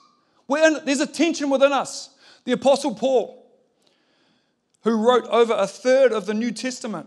In, 0.51 0.81
there's 0.85 0.99
a 0.99 1.07
tension 1.07 1.49
within 1.49 1.73
us. 1.73 2.11
The 2.45 2.51
Apostle 2.51 2.97
Paul, 2.97 3.47
who 4.83 4.97
wrote 4.97 5.27
over 5.29 5.55
a 5.55 5.69
third 5.69 6.11
of 6.11 6.27
the 6.27 6.35
New 6.35 6.51
Testament, 6.51 7.07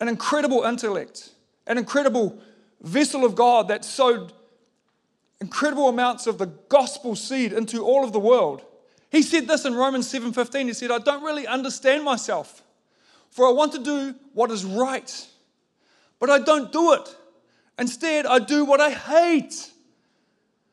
an 0.00 0.08
incredible 0.08 0.62
intellect, 0.62 1.28
an 1.66 1.76
incredible 1.76 2.40
vessel 2.80 3.26
of 3.26 3.34
God 3.34 3.68
that 3.68 3.84
sowed 3.84 4.32
incredible 5.38 5.90
amounts 5.90 6.26
of 6.26 6.38
the 6.38 6.46
gospel 6.46 7.14
seed 7.14 7.52
into 7.52 7.84
all 7.84 8.04
of 8.04 8.14
the 8.14 8.18
world. 8.18 8.62
He 9.10 9.20
said 9.20 9.46
this 9.46 9.66
in 9.66 9.74
Romans 9.74 10.08
7:15. 10.08 10.68
He 10.68 10.72
said, 10.72 10.90
"I 10.90 10.98
don't 10.98 11.22
really 11.22 11.46
understand 11.46 12.04
myself, 12.04 12.62
for 13.32 13.46
I 13.46 13.50
want 13.50 13.72
to 13.72 13.78
do 13.82 14.14
what 14.34 14.50
is 14.50 14.64
right, 14.64 15.26
but 16.20 16.30
I 16.30 16.38
don't 16.38 16.70
do 16.70 16.92
it. 16.92 17.16
Instead, 17.78 18.26
I 18.26 18.38
do 18.38 18.64
what 18.64 18.80
I 18.80 18.90
hate. 18.90 19.70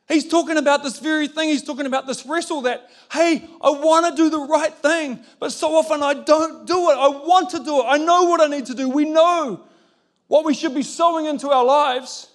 He's 0.10 0.28
talking 0.28 0.58
about 0.58 0.84
this 0.84 1.00
very 1.00 1.28
thing. 1.28 1.50
He's 1.50 1.64
talking 1.64 1.86
about 1.86 2.06
this 2.06 2.26
wrestle 2.26 2.64
that, 2.64 2.90
hey, 3.12 3.48
I 3.62 3.70
want 3.70 4.08
to 4.08 4.22
do 4.22 4.30
the 4.30 4.42
right 4.42 4.74
thing, 4.74 5.20
but 5.40 5.54
so 5.54 5.76
often 5.78 6.04
I 6.04 6.14
don't 6.14 6.68
do 6.68 6.90
it. 6.90 6.98
I 6.98 7.08
want 7.08 7.52
to 7.52 7.64
do 7.64 7.80
it. 7.80 7.86
I 7.88 7.98
know 7.98 8.26
what 8.26 8.42
I 8.42 8.48
need 8.48 8.66
to 8.66 8.76
do. 8.76 8.90
We 8.90 9.06
know 9.06 9.64
what 10.28 10.44
we 10.46 10.54
should 10.54 10.76
be 10.76 10.84
sowing 10.84 11.28
into 11.28 11.50
our 11.50 11.64
lives, 11.64 12.28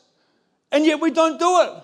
and 0.73 0.87
yet 0.87 1.01
we 1.01 1.11
don't 1.11 1.39
do 1.39 1.61
it. 1.63 1.83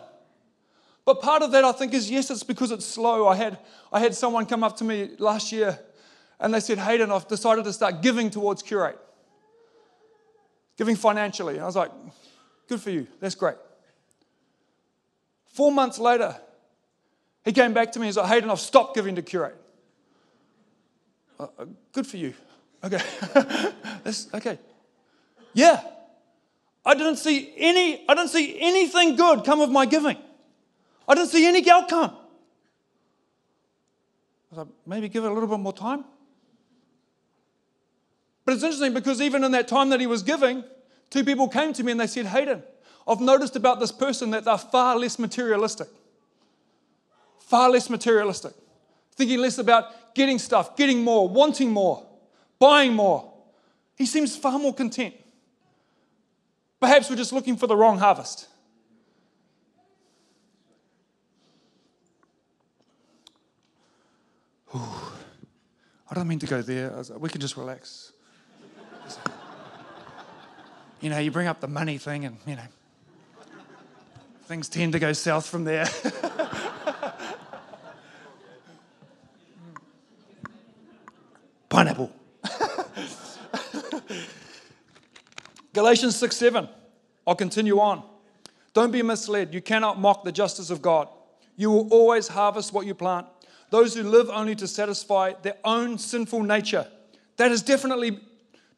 But 1.05 1.21
part 1.21 1.43
of 1.43 1.53
that, 1.53 1.65
I 1.65 1.73
think, 1.73 1.93
is 1.93 2.11
yes, 2.11 2.31
it's 2.31 2.43
because 2.43 2.71
it's 2.71 2.87
slow. 2.87 3.29
I 3.29 3.35
had, 3.37 3.59
I 3.93 4.01
had 4.01 4.15
someone 4.15 4.47
come 4.47 4.65
up 4.65 4.79
to 4.79 4.85
me 4.85 5.11
last 5.19 5.53
year 5.53 5.79
and 6.41 6.53
they 6.55 6.61
said, 6.61 6.79
Hayden, 6.79 7.11
I've 7.11 7.29
decided 7.29 7.65
to 7.65 7.73
start 7.73 8.03
giving 8.03 8.31
towards 8.31 8.63
Curate 8.63 8.99
giving 10.81 10.97
financially. 10.97 11.57
And 11.57 11.63
I 11.63 11.67
was 11.67 11.77
like, 11.77 11.91
good 12.67 12.81
for 12.81 12.89
you. 12.89 13.07
That's 13.21 13.35
great. 13.35 13.57
Four 15.49 15.71
months 15.71 15.99
later, 15.99 16.35
he 17.45 17.53
came 17.53 17.75
back 17.75 17.93
to 17.93 18.01
me 18.01 18.07
and 18.07 18.15
said, 18.15 18.25
Hayden, 18.25 18.49
I've 18.49 18.61
stopped 18.61 18.95
giving 18.95 19.15
to 19.17 19.21
Curate. 19.21 19.61
Uh, 21.39 21.49
uh, 21.59 21.67
good 21.93 22.07
for 22.07 22.17
you. 22.17 22.33
Okay. 22.83 23.01
Okay. 24.33 24.59
Yeah. 25.53 25.83
I 26.87 26.95
didn't 26.95 27.17
see 27.17 27.53
any, 27.59 28.03
I 28.09 28.15
didn't 28.15 28.31
see 28.31 28.59
anything 28.59 29.15
good 29.17 29.45
come 29.45 29.61
of 29.61 29.71
my 29.71 29.85
giving. 29.85 30.17
I 31.07 31.15
didn't 31.15 31.29
see 31.29 31.47
any 31.47 31.71
outcome. 31.71 32.17
I 34.51 34.57
was 34.57 34.59
like, 34.61 34.69
maybe 34.87 35.11
give 35.11 35.25
it 35.25 35.31
a 35.31 35.35
little 35.35 35.51
bit 35.51 35.61
more 35.61 35.75
time. 35.75 36.05
But 38.51 38.55
it's 38.55 38.65
interesting 38.65 38.95
because 38.95 39.21
even 39.21 39.45
in 39.45 39.53
that 39.53 39.69
time 39.69 39.91
that 39.91 40.01
he 40.01 40.09
was 40.09 40.25
giving, 40.25 40.65
two 41.09 41.23
people 41.23 41.47
came 41.47 41.73
to 41.73 41.85
me 41.85 41.93
and 41.93 42.01
they 42.01 42.09
said, 42.09 42.27
Hayden, 42.27 42.65
I've 43.07 43.21
noticed 43.21 43.55
about 43.55 43.79
this 43.79 43.93
person 43.93 44.33
that 44.33 44.45
they're 44.45 44.59
far 44.59 44.99
less 44.99 45.21
materialistic. 45.21 45.87
Far 47.39 47.71
less 47.71 47.89
materialistic. 47.89 48.53
Thinking 49.15 49.39
less 49.39 49.59
about 49.59 50.17
getting 50.17 50.37
stuff, 50.41 50.77
getting 50.77 51.05
more, 51.05 51.29
wanting 51.29 51.71
more, 51.71 52.05
buying 52.59 52.93
more. 52.93 53.33
He 53.95 54.05
seems 54.05 54.37
far 54.37 54.59
more 54.59 54.75
content. 54.75 55.15
Perhaps 56.81 57.09
we're 57.09 57.15
just 57.15 57.33
looking 57.33 57.57
for 57.57 57.69
the 57.69 57.77
wrong 57.77 57.99
harvest. 57.99 58.49
Ooh, 64.75 64.81
I 66.11 66.15
don't 66.17 66.27
mean 66.27 66.41
to 66.41 66.47
go 66.49 66.63
there. 66.63 66.93
We 67.17 67.29
can 67.29 67.41
just 67.41 67.57
relax. 67.57 68.13
You 71.01 71.11
know, 71.11 71.19
you 71.19 71.31
bring 71.31 71.47
up 71.47 71.61
the 71.61 71.69
money 71.69 71.99
thing 71.99 72.25
and, 72.25 72.37
you 72.47 72.57
know, 72.57 72.63
things 74.45 74.69
tend 74.69 74.93
to 74.93 74.99
go 74.99 75.13
south 75.13 75.47
from 75.47 75.65
there. 75.65 75.87
Pineapple. 81.69 82.13
Galatians 85.73 86.17
6 86.17 86.37
7. 86.37 86.69
I'll 87.27 87.35
continue 87.37 87.79
on. 87.81 88.03
Don't 88.73 88.91
be 88.91 89.03
misled. 89.03 89.55
You 89.55 89.63
cannot 89.63 89.99
mock 90.01 90.25
the 90.25 90.33
justice 90.33 90.71
of 90.71 90.83
God. 90.83 91.09
You 91.57 91.71
will 91.71 91.89
always 91.91 92.29
harvest 92.29 92.73
what 92.73 92.87
you 92.87 92.95
plant. 92.95 93.27
Those 93.71 93.95
who 93.95 94.03
live 94.03 94.29
only 94.31 94.57
to 94.57 94.67
satisfy 94.67 95.35
their 95.43 95.57
own 95.65 95.97
sinful 95.99 96.43
nature, 96.43 96.89
that 97.37 97.53
is 97.53 97.63
definitely 97.63 98.19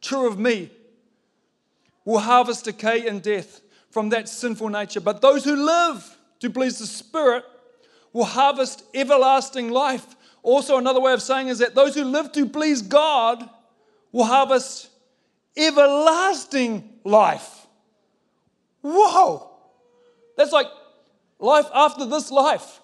true 0.03 0.27
of 0.27 0.39
me, 0.39 0.71
will 2.05 2.19
harvest 2.19 2.65
decay 2.65 3.07
and 3.07 3.23
death 3.23 3.61
from 3.91 4.09
that 4.11 4.29
sinful 4.29 4.69
nature. 4.69 5.01
But 5.01 5.21
those 5.21 5.45
who 5.45 5.55
live 5.55 6.17
to 6.41 6.51
please 6.51 6.79
the 6.79 6.87
Spirit 6.87 7.45
will 8.13 8.25
harvest 8.25 8.85
everlasting 8.95 9.71
life. 9.71 10.07
Also, 10.43 10.79
another 10.79 11.01
way 11.01 11.13
of 11.13 11.23
saying 11.23 11.49
is 11.49 11.59
that 11.59 11.75
those 11.75 11.95
who 11.95 12.05
live 12.05 12.33
to 12.33 12.47
please 12.47 12.83
God 12.83 13.49
will 14.11 14.25
harvest 14.25 14.89
everlasting 15.57 16.89
life. 17.05 17.67
Whoa! 18.83 19.51
That's 20.37 20.53
like 20.53 20.67
life 21.39 21.67
after 21.73 22.05
this 22.05 22.31
life. 22.31 22.81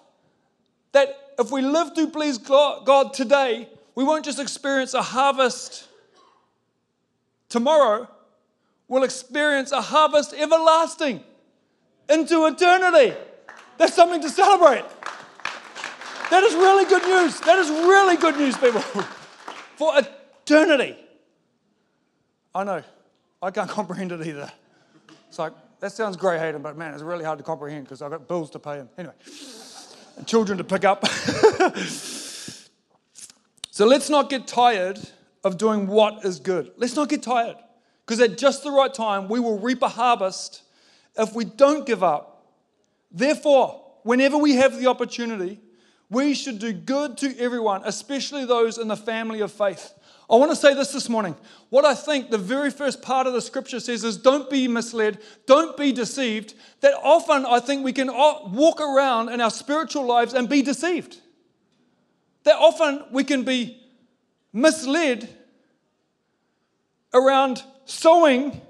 That 0.93 1.15
if 1.37 1.51
we 1.51 1.61
live 1.61 1.93
to 1.95 2.07
please 2.07 2.37
God 2.37 3.13
today, 3.13 3.69
we 3.95 4.03
won't 4.03 4.25
just 4.25 4.39
experience 4.39 4.93
a 4.93 5.01
harvest 5.01 5.87
tomorrow, 7.49 8.07
we'll 8.89 9.03
experience 9.03 9.71
a 9.71 9.81
harvest 9.81 10.33
everlasting 10.33 11.23
into 12.09 12.45
eternity. 12.47 13.15
That's 13.77 13.93
something 13.93 14.21
to 14.21 14.29
celebrate. 14.29 14.83
That 16.31 16.43
is 16.43 16.53
really 16.55 16.83
good 16.85 17.03
news. 17.03 17.39
That 17.41 17.57
is 17.59 17.69
really 17.69 18.17
good 18.17 18.35
news, 18.35 18.57
people. 18.57 18.81
For 19.77 19.93
eternity. 19.95 20.97
I 22.53 22.65
know. 22.65 22.83
I 23.41 23.51
can't 23.51 23.69
comprehend 23.77 24.11
it 24.11 24.27
either. 24.27 24.51
It's 25.29 25.39
like, 25.39 25.53
that 25.79 25.93
sounds 25.93 26.17
great, 26.17 26.39
Hayden, 26.39 26.61
but 26.61 26.75
man, 26.77 26.93
it's 26.93 27.03
really 27.03 27.23
hard 27.23 27.37
to 27.37 27.43
comprehend 27.43 27.85
because 27.85 28.01
I've 28.01 28.11
got 28.11 28.27
bills 28.27 28.49
to 28.51 28.59
pay. 28.59 28.79
And 28.79 28.89
anyway, 28.97 29.13
and 30.17 30.27
children 30.27 30.57
to 30.57 30.65
pick 30.65 30.83
up. 30.83 31.07
so 33.71 33.85
let's 33.85 34.09
not 34.09 34.29
get 34.29 34.45
tired 34.45 34.99
of 35.43 35.57
doing 35.57 35.87
what 35.87 36.25
is 36.25 36.39
good. 36.39 36.71
Let's 36.75 36.97
not 36.97 37.07
get 37.07 37.23
tired 37.23 37.55
because 38.09 38.21
at 38.21 38.39
just 38.39 38.63
the 38.63 38.71
right 38.71 38.91
time, 38.91 39.29
we 39.29 39.39
will 39.39 39.59
reap 39.59 39.83
a 39.83 39.87
harvest 39.87 40.63
if 41.15 41.35
we 41.35 41.45
don't 41.45 41.85
give 41.85 42.03
up. 42.03 42.43
Therefore, 43.11 43.85
whenever 44.01 44.35
we 44.35 44.55
have 44.55 44.79
the 44.79 44.87
opportunity, 44.87 45.59
we 46.09 46.33
should 46.33 46.57
do 46.57 46.73
good 46.73 47.19
to 47.19 47.37
everyone, 47.37 47.83
especially 47.85 48.45
those 48.45 48.79
in 48.79 48.87
the 48.87 48.97
family 48.97 49.41
of 49.41 49.51
faith. 49.51 49.93
I 50.27 50.37
want 50.37 50.49
to 50.49 50.55
say 50.55 50.73
this 50.73 50.91
this 50.91 51.07
morning. 51.07 51.35
What 51.69 51.85
I 51.85 51.93
think 51.93 52.31
the 52.31 52.39
very 52.39 52.71
first 52.71 53.03
part 53.03 53.27
of 53.27 53.33
the 53.33 53.41
scripture 53.43 53.79
says 53.79 54.03
is 54.03 54.17
don't 54.17 54.49
be 54.49 54.67
misled, 54.67 55.19
don't 55.45 55.77
be 55.77 55.91
deceived. 55.91 56.55
That 56.81 56.95
often 57.03 57.45
I 57.45 57.59
think 57.59 57.85
we 57.85 57.93
can 57.93 58.07
walk 58.07 58.81
around 58.81 59.29
in 59.29 59.39
our 59.39 59.51
spiritual 59.51 60.07
lives 60.07 60.33
and 60.33 60.49
be 60.49 60.63
deceived. 60.63 61.21
That 62.45 62.55
often 62.55 63.03
we 63.11 63.23
can 63.23 63.43
be 63.43 63.79
misled 64.51 65.29
around 67.13 67.63
sowing 67.85 68.61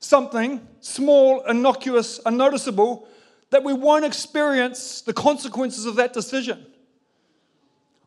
something 0.00 0.66
small, 0.80 1.44
innocuous, 1.46 2.20
unnoticeable, 2.24 3.08
that 3.50 3.64
we 3.64 3.72
won't 3.72 4.04
experience 4.04 5.00
the 5.00 5.12
consequences 5.12 5.86
of 5.86 5.96
that 5.96 6.12
decision. 6.12 6.64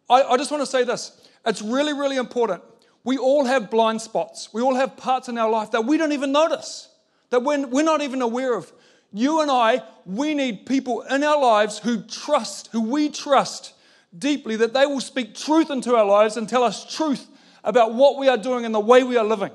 I, 0.09 0.23
I 0.23 0.37
just 0.37 0.51
want 0.51 0.61
to 0.61 0.69
say 0.69 0.83
this 0.83 1.17
it's 1.45 1.61
really, 1.61 1.93
really 1.93 2.17
important 2.17 2.63
we 3.03 3.17
all 3.17 3.45
have 3.45 3.69
blind 3.69 4.01
spots. 4.01 4.53
We 4.53 4.61
all 4.61 4.75
have 4.75 4.95
parts 4.95 5.27
in 5.27 5.37
our 5.37 5.49
life 5.49 5.71
that 5.71 5.85
we 5.85 5.97
don't 5.97 6.11
even 6.11 6.31
notice, 6.31 6.89
that 7.29 7.41
we're, 7.41 7.65
we're 7.65 7.83
not 7.83 8.01
even 8.01 8.21
aware 8.21 8.55
of. 8.55 8.71
You 9.11 9.41
and 9.41 9.49
I, 9.49 9.81
we 10.05 10.33
need 10.33 10.65
people 10.65 11.01
in 11.01 11.23
our 11.23 11.39
lives 11.41 11.79
who 11.79 12.03
trust, 12.03 12.69
who 12.71 12.81
we 12.81 13.09
trust 13.09 13.73
deeply, 14.17 14.55
that 14.57 14.73
they 14.73 14.85
will 14.85 15.01
speak 15.01 15.35
truth 15.35 15.69
into 15.69 15.95
our 15.95 16.05
lives 16.05 16.37
and 16.37 16.47
tell 16.47 16.63
us 16.63 16.95
truth 16.95 17.27
about 17.63 17.93
what 17.93 18.17
we 18.17 18.29
are 18.29 18.37
doing 18.37 18.65
and 18.65 18.73
the 18.73 18.79
way 18.79 19.03
we 19.03 19.17
are 19.17 19.25
living. 19.25 19.51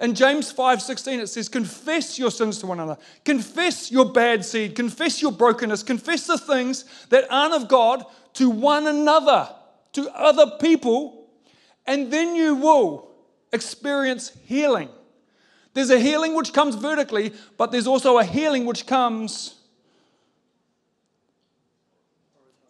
In 0.00 0.14
James 0.14 0.52
5:16 0.52 1.20
it 1.20 1.26
says 1.26 1.48
confess 1.48 2.18
your 2.18 2.30
sins 2.30 2.58
to 2.58 2.66
one 2.66 2.78
another. 2.78 3.00
Confess 3.24 3.90
your 3.90 4.04
bad 4.04 4.44
seed, 4.44 4.76
confess 4.76 5.20
your 5.20 5.32
brokenness, 5.32 5.82
confess 5.82 6.26
the 6.26 6.38
things 6.38 6.84
that 7.08 7.26
aren't 7.30 7.54
of 7.54 7.68
God 7.68 8.04
to 8.34 8.48
one 8.48 8.86
another, 8.86 9.48
to 9.92 10.08
other 10.10 10.58
people 10.60 11.18
and 11.88 12.12
then 12.12 12.36
you 12.36 12.54
will 12.54 13.08
experience 13.50 14.30
healing. 14.44 14.90
There's 15.72 15.90
a 15.90 15.98
healing 15.98 16.34
which 16.34 16.52
comes 16.52 16.74
vertically, 16.74 17.32
but 17.56 17.72
there's 17.72 17.86
also 17.86 18.18
a 18.18 18.24
healing 18.24 18.66
which 18.66 18.86
comes 18.86 19.54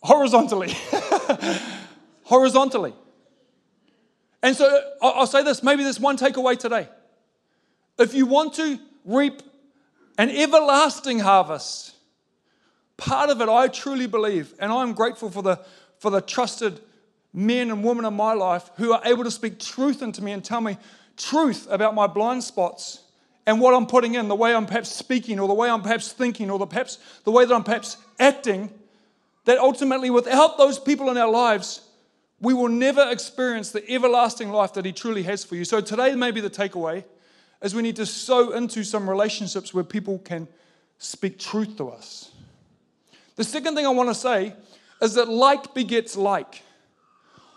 horizontally. 0.02 0.72
horizontally. 2.22 2.94
And 4.40 4.54
so 4.54 4.82
I'll 5.02 5.26
say 5.26 5.42
this 5.42 5.64
maybe 5.64 5.82
there's 5.82 5.98
one 5.98 6.16
takeaway 6.16 6.56
today. 6.56 6.88
If 7.98 8.14
you 8.14 8.26
want 8.26 8.54
to 8.54 8.78
reap 9.04 9.42
an 10.18 10.30
everlasting 10.30 11.18
harvest, 11.18 11.94
part 12.96 13.30
of 13.30 13.40
it 13.40 13.48
I 13.48 13.68
truly 13.68 14.06
believe, 14.06 14.54
and 14.60 14.70
I'm 14.70 14.92
grateful 14.92 15.30
for 15.30 15.42
the, 15.42 15.60
for 15.98 16.10
the 16.10 16.20
trusted 16.20 16.80
men 17.32 17.70
and 17.70 17.82
women 17.82 18.04
in 18.04 18.14
my 18.14 18.32
life 18.34 18.70
who 18.76 18.92
are 18.92 19.00
able 19.04 19.24
to 19.24 19.30
speak 19.30 19.58
truth 19.58 20.02
into 20.02 20.22
me 20.22 20.32
and 20.32 20.44
tell 20.44 20.60
me 20.60 20.76
truth 21.16 21.66
about 21.70 21.94
my 21.94 22.06
blind 22.06 22.44
spots 22.44 23.02
and 23.46 23.60
what 23.60 23.74
I'm 23.74 23.86
putting 23.86 24.14
in, 24.14 24.28
the 24.28 24.36
way 24.36 24.54
I'm 24.54 24.66
perhaps 24.66 24.90
speaking, 24.90 25.40
or 25.40 25.48
the 25.48 25.54
way 25.54 25.70
I'm 25.70 25.82
perhaps 25.82 26.12
thinking, 26.12 26.50
or 26.50 26.58
the 26.58 26.66
perhaps 26.66 26.98
the 27.24 27.30
way 27.30 27.46
that 27.46 27.54
I'm 27.54 27.64
perhaps 27.64 27.96
acting, 28.20 28.70
that 29.46 29.58
ultimately, 29.58 30.10
without 30.10 30.58
those 30.58 30.78
people 30.78 31.08
in 31.08 31.16
our 31.16 31.30
lives, 31.30 31.80
we 32.40 32.52
will 32.52 32.68
never 32.68 33.10
experience 33.10 33.70
the 33.70 33.90
everlasting 33.90 34.50
life 34.50 34.74
that 34.74 34.84
He 34.84 34.92
truly 34.92 35.22
has 35.22 35.44
for 35.44 35.56
you. 35.56 35.64
So 35.64 35.80
today, 35.80 36.14
may 36.14 36.30
be 36.30 36.42
the 36.42 36.50
takeaway 36.50 37.04
is 37.62 37.74
we 37.74 37.82
need 37.82 37.96
to 37.96 38.06
sow 38.06 38.50
into 38.52 38.84
some 38.84 39.08
relationships 39.08 39.74
where 39.74 39.84
people 39.84 40.18
can 40.18 40.46
speak 40.98 41.38
truth 41.38 41.76
to 41.76 41.90
us. 41.90 42.30
The 43.36 43.44
second 43.44 43.74
thing 43.74 43.86
I 43.86 43.90
want 43.90 44.08
to 44.08 44.14
say 44.14 44.54
is 45.00 45.14
that 45.14 45.28
like 45.28 45.74
begets 45.74 46.16
like. 46.16 46.62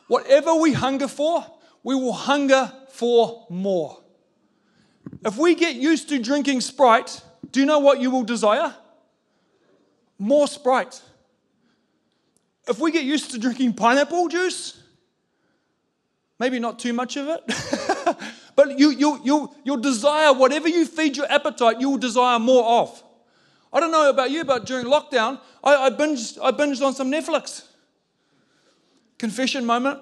Whatever 0.08 0.56
we 0.56 0.74
hunger 0.74 1.08
for, 1.08 1.46
we 1.84 1.96
will 1.96 2.14
hunger 2.14 2.72
for 2.90 3.46
more. 3.50 3.98
If 5.26 5.38
we 5.38 5.56
get 5.56 5.76
used 5.76 6.10
to 6.10 6.20
drinking 6.20 6.62
Sprite, 6.62 7.22
do 7.52 7.60
you 7.60 7.66
know 7.66 7.80
what 7.80 8.00
you 8.00 8.12
will 8.12 8.24
desire? 8.24 8.76
More 10.20 10.48
Sprite. 10.48 11.02
If 12.68 12.80
we 12.80 12.92
get 12.92 13.04
used 13.04 13.32
to 13.32 13.40
drinking 13.40 13.74
pineapple 13.74 14.28
juice, 14.28 14.82
maybe 16.40 16.60
not 16.60 16.80
too 16.80 16.94
much 16.94 17.18
of 17.18 17.28
it, 17.28 18.18
but 18.64 18.78
you, 18.78 18.92
you, 18.92 19.20
you, 19.24 19.56
you'll 19.64 19.78
desire 19.78 20.32
whatever 20.34 20.68
you 20.68 20.86
feed 20.86 21.18
your 21.18 21.26
appetite, 21.32 21.82
you 21.82 21.90
will 21.90 21.98
desire 21.98 22.38
more 22.38 22.64
of. 22.64 23.04
I 23.74 23.80
don't 23.80 23.92
know 23.92 24.08
about 24.08 24.30
you, 24.30 24.46
but 24.46 24.66
during 24.66 24.86
lockdown, 24.86 25.40
I, 25.64 25.88
I, 25.88 25.90
binged, 25.90 26.38
I 26.44 26.52
binged 26.52 26.86
on 26.86 26.94
some 26.94 27.10
Netflix. 27.10 27.66
Confession 29.18 29.66
moment. 29.66 30.00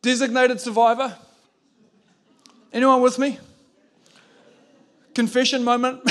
Designated 0.00 0.62
survivor. 0.62 1.14
Anyone 2.72 3.02
with 3.02 3.18
me? 3.18 3.38
Confession 5.14 5.62
moment. 5.62 6.00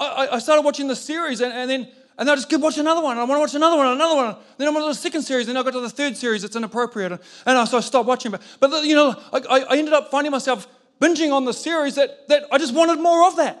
I, 0.00 0.28
I, 0.32 0.38
started 0.38 0.62
watching 0.62 0.88
the 0.88 0.96
series 0.96 1.42
and, 1.42 1.52
and 1.52 1.68
then 1.68 1.88
and 2.16 2.30
I 2.30 2.34
just 2.34 2.48
keep 2.48 2.60
watching 2.60 2.80
another 2.80 3.02
one. 3.02 3.18
I 3.18 3.24
want 3.24 3.32
to 3.32 3.40
watch 3.40 3.54
another 3.54 3.76
one, 3.76 3.88
another 3.88 4.14
one. 4.14 4.36
Then 4.56 4.68
I'm 4.68 4.76
on 4.76 4.88
the 4.88 4.94
second 4.94 5.22
series. 5.22 5.46
Then 5.46 5.56
I 5.56 5.62
got 5.62 5.72
to 5.72 5.80
the 5.80 5.90
third 5.90 6.16
series. 6.16 6.44
It's 6.44 6.54
inappropriate, 6.54 7.12
and, 7.12 7.20
and 7.46 7.68
so 7.68 7.78
I 7.78 7.80
stopped 7.80 8.06
watching. 8.06 8.30
But, 8.30 8.42
but 8.60 8.84
you 8.84 8.94
know, 8.94 9.20
I, 9.32 9.64
I 9.70 9.76
ended 9.76 9.94
up 9.94 10.10
finding 10.10 10.30
myself 10.30 10.68
binging 11.00 11.32
on 11.32 11.44
the 11.44 11.52
series 11.52 11.96
that, 11.96 12.28
that 12.28 12.44
I 12.52 12.58
just 12.58 12.74
wanted 12.74 13.00
more 13.00 13.26
of 13.26 13.36
that. 13.36 13.60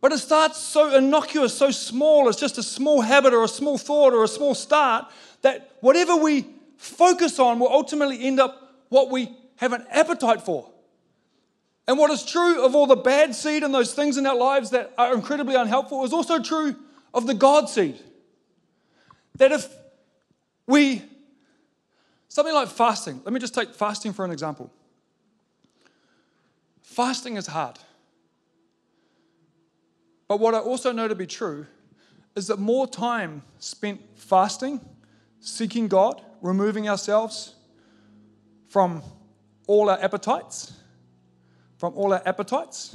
But 0.00 0.12
it 0.12 0.18
starts 0.18 0.58
so 0.58 0.96
innocuous, 0.96 1.56
so 1.56 1.70
small. 1.70 2.28
It's 2.28 2.40
just 2.40 2.58
a 2.58 2.62
small 2.62 3.02
habit 3.02 3.32
or 3.32 3.44
a 3.44 3.48
small 3.48 3.78
thought 3.78 4.12
or 4.12 4.24
a 4.24 4.28
small 4.28 4.54
start 4.54 5.06
that 5.42 5.70
whatever 5.80 6.16
we 6.16 6.46
focus 6.76 7.38
on 7.38 7.60
will 7.60 7.68
ultimately 7.68 8.20
end 8.24 8.40
up 8.40 8.74
what 8.88 9.10
we 9.10 9.30
have 9.56 9.72
an 9.72 9.86
appetite 9.90 10.42
for. 10.42 10.71
And 11.88 11.98
what 11.98 12.10
is 12.10 12.24
true 12.24 12.64
of 12.64 12.74
all 12.74 12.86
the 12.86 12.96
bad 12.96 13.34
seed 13.34 13.62
and 13.62 13.74
those 13.74 13.92
things 13.94 14.16
in 14.16 14.26
our 14.26 14.36
lives 14.36 14.70
that 14.70 14.92
are 14.96 15.14
incredibly 15.14 15.54
unhelpful 15.56 16.04
is 16.04 16.12
also 16.12 16.40
true 16.40 16.76
of 17.12 17.26
the 17.26 17.34
God 17.34 17.68
seed. 17.68 17.98
That 19.36 19.52
if 19.52 19.68
We, 20.66 21.02
something 22.28 22.54
like 22.54 22.68
fasting, 22.68 23.20
let 23.24 23.32
me 23.32 23.40
just 23.40 23.54
take 23.54 23.74
fasting 23.74 24.12
for 24.12 24.24
an 24.24 24.30
example. 24.30 24.70
Fasting 26.82 27.36
is 27.36 27.46
hard. 27.46 27.78
But 30.28 30.40
what 30.40 30.54
I 30.54 30.58
also 30.58 30.92
know 30.92 31.08
to 31.08 31.14
be 31.14 31.26
true 31.26 31.66
is 32.36 32.46
that 32.46 32.58
more 32.58 32.86
time 32.86 33.42
spent 33.58 34.00
fasting, 34.14 34.80
seeking 35.40 35.88
God, 35.88 36.22
removing 36.40 36.88
ourselves 36.88 37.54
from 38.68 39.02
all 39.66 39.90
our 39.90 40.00
appetites, 40.02 40.72
from 41.82 41.94
all 41.96 42.12
our 42.12 42.22
appetites, 42.24 42.94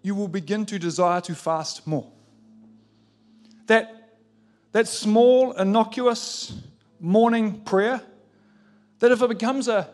you 0.00 0.14
will 0.14 0.26
begin 0.26 0.64
to 0.64 0.78
desire 0.78 1.20
to 1.20 1.34
fast 1.34 1.86
more. 1.86 2.10
That, 3.66 4.16
that 4.72 4.88
small, 4.88 5.52
innocuous 5.52 6.54
morning 6.98 7.60
prayer, 7.60 8.00
that 9.00 9.12
if 9.12 9.20
it 9.20 9.28
becomes 9.28 9.68
a, 9.68 9.90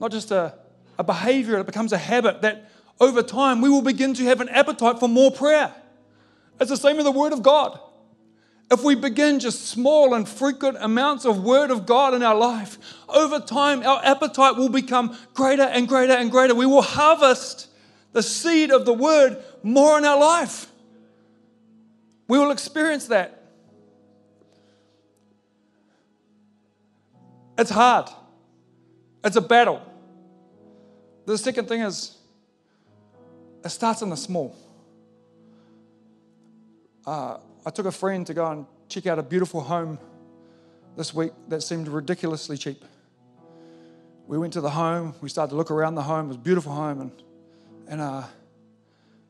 not 0.00 0.10
just 0.10 0.32
a, 0.32 0.52
a 0.98 1.04
behavior, 1.04 1.60
it 1.60 1.66
becomes 1.66 1.92
a 1.92 1.96
habit, 1.96 2.42
that 2.42 2.68
over 2.98 3.22
time 3.22 3.60
we 3.60 3.68
will 3.68 3.80
begin 3.80 4.12
to 4.14 4.24
have 4.24 4.40
an 4.40 4.48
appetite 4.48 4.98
for 4.98 5.08
more 5.08 5.30
prayer. 5.30 5.72
It's 6.60 6.70
the 6.70 6.76
same 6.76 6.96
with 6.96 7.06
the 7.06 7.12
Word 7.12 7.32
of 7.32 7.40
God. 7.40 7.78
If 8.70 8.84
we 8.84 8.94
begin 8.94 9.40
just 9.40 9.66
small 9.66 10.12
and 10.12 10.28
frequent 10.28 10.76
amounts 10.78 11.24
of 11.24 11.42
Word 11.42 11.70
of 11.70 11.86
God 11.86 12.12
in 12.12 12.22
our 12.22 12.34
life, 12.34 12.78
over 13.08 13.40
time 13.40 13.82
our 13.82 14.04
appetite 14.04 14.56
will 14.56 14.68
become 14.68 15.16
greater 15.32 15.62
and 15.62 15.88
greater 15.88 16.12
and 16.12 16.30
greater. 16.30 16.54
We 16.54 16.66
will 16.66 16.82
harvest 16.82 17.68
the 18.12 18.22
seed 18.22 18.70
of 18.70 18.84
the 18.84 18.92
Word 18.92 19.42
more 19.62 19.96
in 19.96 20.04
our 20.04 20.20
life. 20.20 20.70
We 22.28 22.38
will 22.38 22.50
experience 22.50 23.06
that. 23.06 23.42
It's 27.56 27.70
hard, 27.70 28.08
it's 29.24 29.36
a 29.36 29.40
battle. 29.40 29.82
The 31.24 31.36
second 31.36 31.68
thing 31.68 31.80
is, 31.80 32.16
it 33.64 33.70
starts 33.70 34.02
in 34.02 34.10
the 34.10 34.16
small. 34.16 34.54
Uh, 37.04 37.38
I 37.68 37.70
took 37.70 37.84
a 37.84 37.92
friend 37.92 38.26
to 38.26 38.32
go 38.32 38.50
and 38.50 38.64
check 38.88 39.06
out 39.06 39.18
a 39.18 39.22
beautiful 39.22 39.60
home 39.60 39.98
this 40.96 41.12
week 41.12 41.32
that 41.48 41.62
seemed 41.62 41.86
ridiculously 41.86 42.56
cheap. 42.56 42.82
We 44.26 44.38
went 44.38 44.54
to 44.54 44.62
the 44.62 44.70
home, 44.70 45.14
we 45.20 45.28
started 45.28 45.50
to 45.50 45.56
look 45.56 45.70
around 45.70 45.94
the 45.94 46.02
home, 46.02 46.24
it 46.24 46.28
was 46.28 46.36
a 46.38 46.40
beautiful 46.40 46.72
home, 46.72 47.02
and, 47.02 47.12
and 47.86 48.00
uh, 48.00 48.22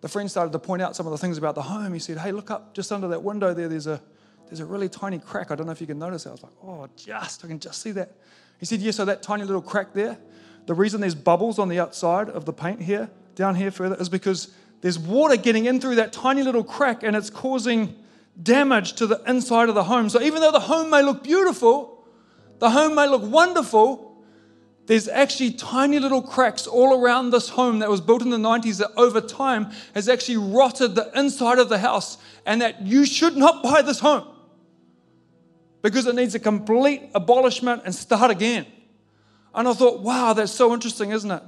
the 0.03 0.09
friend 0.09 0.31
started 0.31 0.53
to 0.53 0.61
point 0.61 0.83
out 0.83 0.95
some 0.95 1.05
of 1.05 1.11
the 1.11 1.19
things 1.19 1.37
about 1.37 1.57
the 1.57 1.63
home. 1.63 1.93
He 1.93 1.99
said, 1.99 2.17
Hey, 2.17 2.31
look 2.31 2.49
up 2.49 2.75
just 2.75 2.93
under 2.93 3.09
that 3.09 3.25
window 3.25 3.53
there, 3.55 3.67
there's 3.67 3.89
a, 3.89 4.01
there's 4.47 4.61
a 4.61 4.65
really 4.65 4.89
tiny 4.89 5.19
crack. 5.19 5.51
I 5.51 5.57
don't 5.57 5.67
know 5.67 5.73
if 5.73 5.81
you 5.81 5.89
can 5.89 5.99
notice 5.99 6.25
it. 6.25 6.29
I 6.29 6.33
was 6.33 6.45
like, 6.45 6.53
Oh, 6.63 6.89
just, 6.95 7.45
I 7.45 7.49
can 7.49 7.59
just 7.59 7.83
see 7.83 7.91
that. 7.91 8.13
He 8.61 8.67
said, 8.67 8.79
Yeah, 8.79 8.93
so 8.93 9.05
that 9.05 9.21
tiny 9.21 9.43
little 9.43 9.63
crack 9.63 9.95
there, 9.95 10.17
the 10.67 10.75
reason 10.75 11.01
there's 11.01 11.17
bubbles 11.17 11.59
on 11.59 11.69
the 11.69 11.81
outside 11.81 12.29
of 12.29 12.45
the 12.45 12.53
paint 12.53 12.83
here, 12.83 13.11
down 13.35 13.57
here 13.57 13.73
further, 13.73 13.97
is 13.97 14.09
because 14.09 14.55
there's 14.81 14.97
water 14.97 15.37
getting 15.37 15.65
in 15.65 15.81
through 15.81 15.97
that 15.97 16.13
tiny 16.13 16.45
little 16.45 16.63
crack 16.63 17.03
and 17.03 17.17
it's 17.17 17.31
causing 17.31 17.97
damage 18.43 18.95
to 18.95 19.07
the 19.07 19.21
inside 19.27 19.69
of 19.69 19.75
the 19.75 19.85
home. 19.85 20.09
So 20.09 20.21
even 20.21 20.41
though 20.41 20.53
the 20.53 20.61
home 20.61 20.91
may 20.91 21.03
look 21.03 21.23
beautiful, 21.23 22.07
the 22.59 22.71
home 22.71 22.95
may 22.95 23.09
look 23.09 23.23
wonderful, 23.23 24.23
there's 24.87 25.09
actually 25.09 25.53
tiny 25.53 25.99
little 25.99 26.23
cracks 26.23 26.67
all 26.67 26.99
around 26.99 27.31
this 27.31 27.51
home 27.51 27.81
that 27.81 27.91
was 27.91 28.01
built 28.01 28.23
in 28.23 28.31
the 28.31 28.39
90s 28.39 28.79
that 28.79 28.91
over 28.97 29.21
time 29.21 29.71
has 29.95 30.09
actually 30.09 30.39
rotted 30.39 30.95
the 30.95 31.11
inside 31.19 31.59
of 31.59 31.69
the 31.69 31.79
house 31.79 32.19
and 32.47 32.63
that 32.63 32.83
you 32.83 33.05
should 33.05 33.37
not 33.37 33.63
buy 33.63 33.83
this 33.83 34.01
home 34.01 34.27
because 35.83 36.07
it 36.07 36.15
needs 36.15 36.35
a 36.35 36.41
complete 36.41 37.03
abolishment 37.15 37.83
and 37.85 37.95
start 37.95 38.31
again. 38.31 38.67
And 39.55 39.69
I 39.69 39.73
thought, 39.75 40.01
wow, 40.01 40.33
that's 40.33 40.53
so 40.53 40.73
interesting, 40.73 41.11
isn't 41.11 41.31
it? 41.31 41.43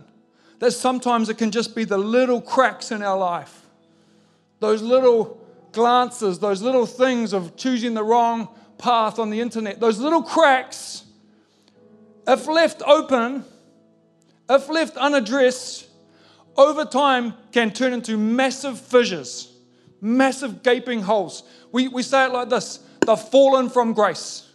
that 0.61 0.72
sometimes 0.72 1.29
it 1.29 1.38
can 1.38 1.50
just 1.50 1.74
be 1.74 1.85
the 1.85 1.98
little 1.98 2.40
cracks 2.40 2.92
in 2.92 3.03
our 3.03 3.18
life, 3.18 3.66
those 4.61 4.83
little 4.83 5.39
glances, 5.72 6.38
those 6.38 6.62
little 6.62 6.87
things 6.87 7.33
of 7.33 7.56
choosing 7.56 7.94
the 7.94 8.02
wrong 8.02 8.48
path 8.78 9.18
on 9.18 9.30
the 9.30 9.40
internet, 9.40 9.80
those 9.80 9.98
little 9.98 10.22
cracks, 10.22 11.04
if 12.26 12.46
left 12.46 12.83
open, 12.83 13.44
if 14.48 14.68
left 14.68 14.96
unaddressed, 14.96 15.88
over 16.56 16.85
time 16.85 17.35
can 17.52 17.72
turn 17.72 17.92
into 17.92 18.16
massive 18.16 18.78
fissures, 18.78 19.52
massive 20.00 20.62
gaping 20.62 21.02
holes. 21.02 21.42
We, 21.72 21.88
we 21.88 22.02
say 22.02 22.26
it 22.26 22.33
like 22.33 22.48
this 22.48 22.80
the 23.00 23.16
fallen 23.16 23.70
from 23.70 23.92
grace. 23.92 24.46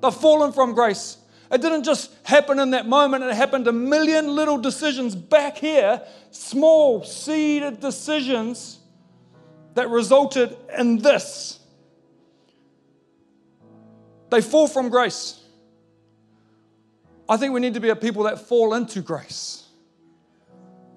The 0.00 0.10
fallen 0.10 0.52
from 0.52 0.74
grace. 0.74 1.18
It 1.50 1.60
didn't 1.60 1.84
just 1.84 2.10
happen 2.24 2.58
in 2.58 2.70
that 2.70 2.86
moment, 2.86 3.22
it 3.22 3.34
happened 3.34 3.68
a 3.68 3.72
million 3.72 4.34
little 4.34 4.58
decisions 4.58 5.14
back 5.14 5.58
here, 5.58 6.02
small 6.30 7.04
seeded 7.04 7.80
decisions 7.80 8.80
that 9.74 9.90
resulted 9.90 10.56
in 10.76 10.98
this. 10.98 11.58
They 14.30 14.40
fall 14.40 14.66
from 14.66 14.88
grace. 14.88 15.40
I 17.28 17.36
think 17.36 17.54
we 17.54 17.60
need 17.60 17.74
to 17.74 17.80
be 17.80 17.88
a 17.88 17.96
people 17.96 18.24
that 18.24 18.40
fall 18.40 18.74
into 18.74 19.00
grace. 19.00 19.66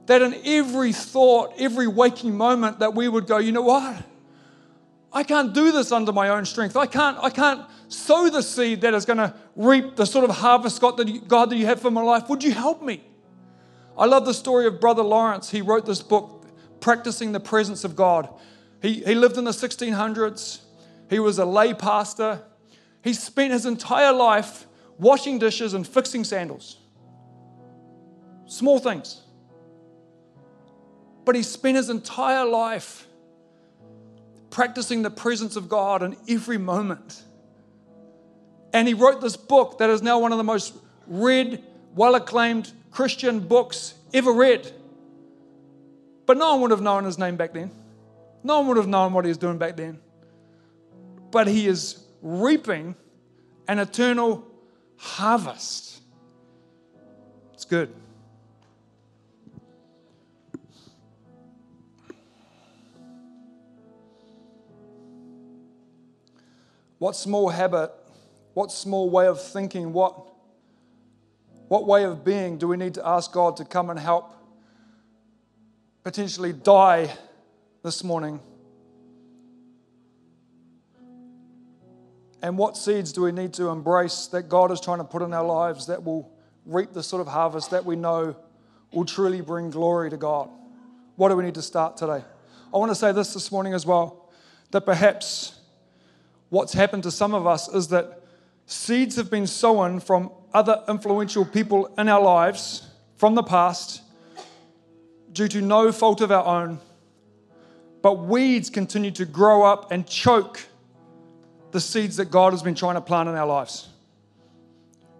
That 0.07 0.21
in 0.21 0.35
every 0.45 0.93
thought, 0.93 1.53
every 1.57 1.87
waking 1.87 2.35
moment, 2.35 2.79
that 2.79 2.95
we 2.95 3.07
would 3.07 3.27
go, 3.27 3.37
you 3.37 3.51
know 3.51 3.61
what? 3.61 4.03
I 5.11 5.23
can't 5.23 5.53
do 5.53 5.71
this 5.71 5.91
under 5.91 6.11
my 6.11 6.29
own 6.29 6.45
strength. 6.45 6.75
I 6.75 6.85
can't, 6.85 7.17
I 7.21 7.29
can't 7.29 7.65
sow 7.87 8.29
the 8.29 8.41
seed 8.41 8.81
that 8.81 8.93
is 8.93 9.05
going 9.05 9.17
to 9.17 9.33
reap 9.55 9.95
the 9.95 10.05
sort 10.05 10.29
of 10.29 10.35
harvest, 10.35 10.81
God 10.81 10.97
that, 10.97 11.07
you, 11.07 11.21
God, 11.21 11.49
that 11.49 11.57
you 11.57 11.65
have 11.65 11.81
for 11.81 11.91
my 11.91 12.01
life. 12.01 12.29
Would 12.29 12.43
you 12.43 12.51
help 12.51 12.81
me? 12.81 13.03
I 13.97 14.05
love 14.05 14.25
the 14.25 14.33
story 14.33 14.67
of 14.67 14.79
Brother 14.79 15.03
Lawrence. 15.03 15.49
He 15.49 15.61
wrote 15.61 15.85
this 15.85 16.01
book, 16.01 16.45
Practicing 16.79 17.31
the 17.31 17.39
Presence 17.39 17.83
of 17.83 17.95
God. 17.95 18.29
He, 18.81 18.95
he 19.03 19.15
lived 19.15 19.37
in 19.37 19.43
the 19.43 19.51
1600s. 19.51 20.59
He 21.09 21.19
was 21.19 21.39
a 21.39 21.45
lay 21.45 21.73
pastor. 21.73 22.41
He 23.03 23.13
spent 23.13 23.53
his 23.53 23.65
entire 23.65 24.13
life 24.13 24.67
washing 24.97 25.39
dishes 25.39 25.73
and 25.73 25.87
fixing 25.87 26.23
sandals. 26.23 26.77
Small 28.45 28.79
things. 28.79 29.21
But 31.25 31.35
he 31.35 31.43
spent 31.43 31.77
his 31.77 31.89
entire 31.89 32.45
life 32.45 33.07
practicing 34.49 35.01
the 35.01 35.09
presence 35.09 35.55
of 35.55 35.69
God 35.69 36.01
in 36.01 36.15
every 36.29 36.57
moment. 36.57 37.23
And 38.73 38.87
he 38.87 38.93
wrote 38.93 39.21
this 39.21 39.37
book 39.37 39.79
that 39.79 39.89
is 39.89 40.01
now 40.01 40.19
one 40.19 40.31
of 40.31 40.37
the 40.37 40.43
most 40.43 40.73
read, 41.05 41.63
well 41.95 42.15
acclaimed 42.15 42.71
Christian 42.91 43.39
books 43.39 43.93
ever 44.13 44.31
read. 44.31 44.71
But 46.25 46.37
no 46.37 46.53
one 46.53 46.61
would 46.61 46.71
have 46.71 46.81
known 46.81 47.05
his 47.05 47.17
name 47.17 47.35
back 47.35 47.53
then. 47.53 47.71
No 48.47 48.59
one 48.59 48.67
would 48.69 48.77
have 48.77 48.87
known 48.87 49.11
what 49.11 49.25
he 49.25 49.29
was 49.29 49.37
doing 49.37 49.57
back 49.57 49.75
then. 49.75 49.99
But 51.31 51.47
he 51.47 51.67
is 51.67 52.05
reaping 52.21 52.95
an 53.67 53.77
eternal 53.77 54.47
harvest. 54.95 56.01
It's 57.53 57.65
good. 57.65 57.93
What 66.99 67.17
small 67.17 67.49
habit, 67.49 67.91
what 68.53 68.71
small 68.71 69.09
way 69.09 69.27
of 69.27 69.43
thinking, 69.43 69.91
what, 69.91 70.31
what 71.67 71.85
way 71.85 72.05
of 72.05 72.23
being 72.23 72.57
do 72.57 72.69
we 72.69 72.77
need 72.77 72.93
to 72.93 73.05
ask 73.05 73.29
God 73.33 73.57
to 73.57 73.65
come 73.65 73.89
and 73.89 73.99
help 73.99 74.33
potentially 76.05 76.53
die 76.53 77.11
this 77.83 78.03
morning? 78.03 78.39
And 82.41 82.57
what 82.57 82.77
seeds 82.77 83.11
do 83.11 83.21
we 83.21 83.31
need 83.31 83.53
to 83.53 83.69
embrace 83.69 84.27
that 84.27 84.43
God 84.43 84.71
is 84.71 84.79
trying 84.79 84.99
to 84.99 85.03
put 85.03 85.21
in 85.21 85.33
our 85.33 85.45
lives 85.45 85.87
that 85.87 86.03
will 86.03 86.31
reap 86.65 86.93
the 86.93 87.03
sort 87.03 87.21
of 87.21 87.27
harvest 87.27 87.71
that 87.71 87.85
we 87.85 87.95
know 87.95 88.35
will 88.93 89.05
truly 89.05 89.41
bring 89.41 89.69
glory 89.69 90.09
to 90.09 90.17
God? 90.17 90.49
What 91.15 91.29
do 91.29 91.35
we 91.35 91.43
need 91.43 91.55
to 91.55 91.61
start 91.61 91.97
today? 91.97 92.23
I 92.73 92.77
want 92.77 92.91
to 92.91 92.95
say 92.95 93.11
this 93.11 93.33
this 93.33 93.51
morning 93.51 93.73
as 93.73 93.85
well 93.85 94.29
that 94.71 94.81
perhaps 94.81 95.59
what's 96.49 96.73
happened 96.73 97.03
to 97.03 97.11
some 97.11 97.33
of 97.33 97.47
us 97.47 97.67
is 97.73 97.87
that 97.89 98.21
seeds 98.65 99.15
have 99.15 99.31
been 99.31 99.47
sown 99.47 99.99
from 99.99 100.31
other 100.53 100.83
influential 100.87 101.45
people 101.45 101.93
in 101.97 102.07
our 102.07 102.21
lives 102.21 102.87
from 103.15 103.35
the 103.35 103.43
past 103.43 104.01
due 105.31 105.47
to 105.47 105.61
no 105.61 105.91
fault 105.91 106.21
of 106.21 106.31
our 106.31 106.45
own. 106.45 106.79
But 108.07 108.19
weeds 108.19 108.69
continue 108.69 109.11
to 109.11 109.25
grow 109.25 109.63
up 109.63 109.91
and 109.91 110.07
choke 110.07 110.61
the 111.71 111.81
seeds 111.81 112.15
that 112.15 112.31
God 112.31 112.53
has 112.53 112.63
been 112.63 112.73
trying 112.73 112.95
to 112.95 113.01
plant 113.01 113.27
in 113.27 113.35
our 113.35 113.45
lives. 113.45 113.89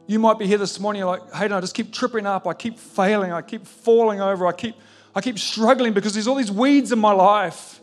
You 0.08 0.20
might 0.20 0.40
be 0.40 0.48
here 0.48 0.58
this 0.58 0.80
morning, 0.80 1.02
you're 1.02 1.10
like, 1.10 1.34
hey, 1.34 1.50
no, 1.50 1.58
I 1.58 1.60
just 1.60 1.76
keep 1.76 1.92
tripping 1.92 2.26
up. 2.26 2.48
I 2.48 2.54
keep 2.54 2.80
failing. 2.80 3.34
I 3.34 3.42
keep 3.42 3.68
falling 3.68 4.22
over. 4.22 4.48
I 4.48 4.54
keep, 4.54 4.74
I 5.14 5.20
keep 5.20 5.38
struggling 5.38 5.92
because 5.92 6.14
there's 6.14 6.30
all 6.30 6.36
these 6.36 6.50
weeds 6.50 6.94
in 6.94 7.00
my 7.00 7.12
life. 7.12 7.82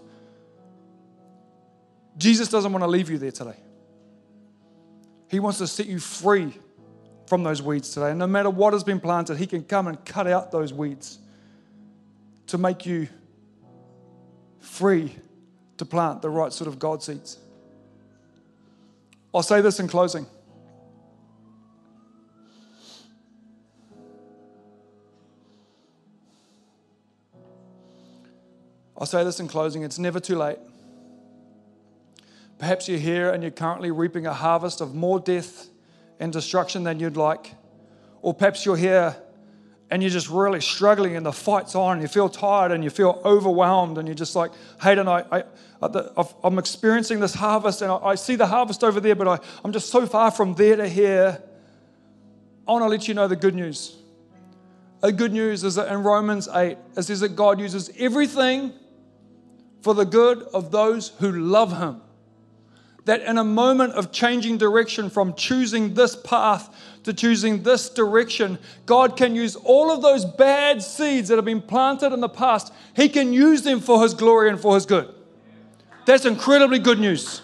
Jesus 2.17 2.49
doesn't 2.49 2.73
want 2.73 2.83
to 2.83 2.88
leave 2.88 3.11
you 3.11 3.19
there 3.19 3.31
today. 3.31 3.59
He 5.29 5.38
wants 5.38 5.59
to 5.59 5.67
set 5.67 5.85
you 5.85 5.99
free 5.99 6.55
from 7.27 7.43
those 7.43 7.61
weeds 7.61 7.90
today. 7.90 8.09
And 8.09 8.19
no 8.19 8.27
matter 8.27 8.49
what 8.49 8.73
has 8.73 8.85
been 8.85 9.01
planted, 9.01 9.37
He 9.37 9.47
can 9.47 9.64
come 9.64 9.87
and 9.87 10.03
cut 10.03 10.27
out 10.27 10.51
those 10.51 10.73
weeds 10.73 11.19
to 12.47 12.57
make 12.57 12.87
you 12.87 13.07
free 14.64 15.14
to 15.77 15.85
plant 15.85 16.22
the 16.22 16.31
right 16.31 16.53
sort 16.53 16.68
of 16.68 16.79
God 16.79 17.03
seeds. 17.03 17.38
I'll 19.35 19.42
say 19.42 19.61
this 19.61 19.81
in 19.81 19.88
closing. 19.88 20.27
I'll 28.96 29.07
say 29.07 29.24
this 29.24 29.40
in 29.40 29.48
closing 29.48 29.83
it's 29.83 29.98
never 29.98 30.20
too 30.20 30.37
late. 30.37 30.59
Perhaps 32.59 32.88
you're 32.88 32.98
here 32.98 33.31
and 33.31 33.42
you're 33.42 33.50
currently 33.50 33.90
reaping 33.90 34.27
a 34.27 34.33
harvest 34.33 34.81
of 34.81 34.94
more 34.94 35.18
death 35.18 35.68
and 36.20 36.33
destruction 36.33 36.85
than 36.85 37.00
you'd 37.00 37.16
like. 37.16 37.55
Or 38.22 38.33
perhaps 38.33 38.64
you're 38.64 38.77
here 38.77 39.16
and 39.95 40.03
you're 40.03 40.11
just 40.11 40.29
really 40.29 40.61
struggling 40.61 41.15
and 41.15 41.25
the 41.25 41.33
fight's 41.33 41.77
on 41.77 41.93
and 41.93 42.03
you 42.03 42.09
feel 42.09 42.29
tired 42.29 42.73
and 42.73 42.83
you 42.83 42.91
feel 42.91 43.23
overwhelmed 43.25 43.97
and 43.97 44.09
you're 44.09 44.15
just 44.17 44.35
like, 44.35 44.51
Hayden, 44.83 45.07
I, 45.07 45.23
I, 45.31 45.45
I'm 46.43 46.59
experiencing 46.59 47.21
this 47.21 47.33
harvest 47.33 47.81
and 47.81 47.93
I 47.93 48.17
see 48.17 48.35
the 48.35 48.49
harvest 48.49 48.83
over 48.83 48.99
there, 48.99 49.15
but 49.15 49.29
I, 49.29 49.39
I'm 49.65 49.71
just 49.71 49.91
so 49.91 50.05
far 50.05 50.33
from 50.33 50.55
there 50.55 50.75
to 50.75 50.89
here. 50.89 51.41
I 52.67 52.73
want 52.73 52.83
to 52.83 52.89
let 52.89 53.07
you 53.07 53.15
know 53.15 53.29
the 53.29 53.37
good 53.37 53.55
news. 53.55 53.97
The 55.01 55.13
good 55.13 55.33
news 55.33 55.63
is 55.63 55.77
that 55.77 55.87
in 55.87 56.03
Romans 56.03 56.49
8, 56.53 56.77
it 56.97 57.03
says 57.05 57.21
that 57.21 57.37
God 57.37 57.61
uses 57.61 57.89
everything 57.97 58.73
for 59.83 59.95
the 59.95 60.05
good 60.05 60.43
of 60.43 60.73
those 60.73 61.11
who 61.21 61.31
love 61.31 61.79
Him. 61.79 62.03
That 63.05 63.21
in 63.23 63.37
a 63.37 63.45
moment 63.45 63.93
of 63.95 64.12
changing 64.12 64.59
direction 64.59 65.11
from 65.11 65.35
choosing 65.35 65.95
this 65.95 66.17
path 66.17 66.75
to 67.05 67.12
choosing 67.12 67.62
this 67.62 67.90
direction, 67.90 68.59
God 68.87 69.17
can 69.17 69.37
use 69.37 69.57
all 69.57 69.90
of 69.90 70.01
those 70.01 70.25
bad 70.25 70.83
seeds 70.83 71.29
that 71.29 71.37
have 71.37 71.45
been 71.45 71.61
planted 71.61 72.12
in 72.12 72.21
the 72.21 72.29
past, 72.29 72.73
He 72.97 73.09
can 73.09 73.33
use 73.33 73.62
them 73.62 73.81
for 73.81 74.03
His 74.03 74.14
glory 74.14 74.49
and 74.49 74.59
for 74.59 74.75
His 74.75 74.87
good. 74.87 75.14
That's 76.07 76.25
incredibly 76.25 76.79
good 76.79 76.99
news. 76.99 77.43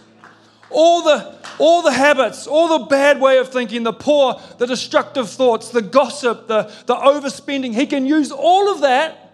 All 0.70 1.02
the, 1.02 1.38
all 1.58 1.82
the 1.82 1.92
habits, 1.92 2.46
all 2.46 2.78
the 2.78 2.86
bad 2.86 3.20
way 3.20 3.38
of 3.38 3.48
thinking, 3.48 3.82
the 3.82 3.92
poor, 3.92 4.40
the 4.58 4.66
destructive 4.66 5.28
thoughts, 5.28 5.70
the 5.70 5.82
gossip, 5.82 6.46
the, 6.46 6.72
the 6.86 6.94
overspending, 6.94 7.74
he 7.74 7.86
can 7.86 8.06
use 8.06 8.30
all 8.30 8.72
of 8.72 8.80
that 8.82 9.32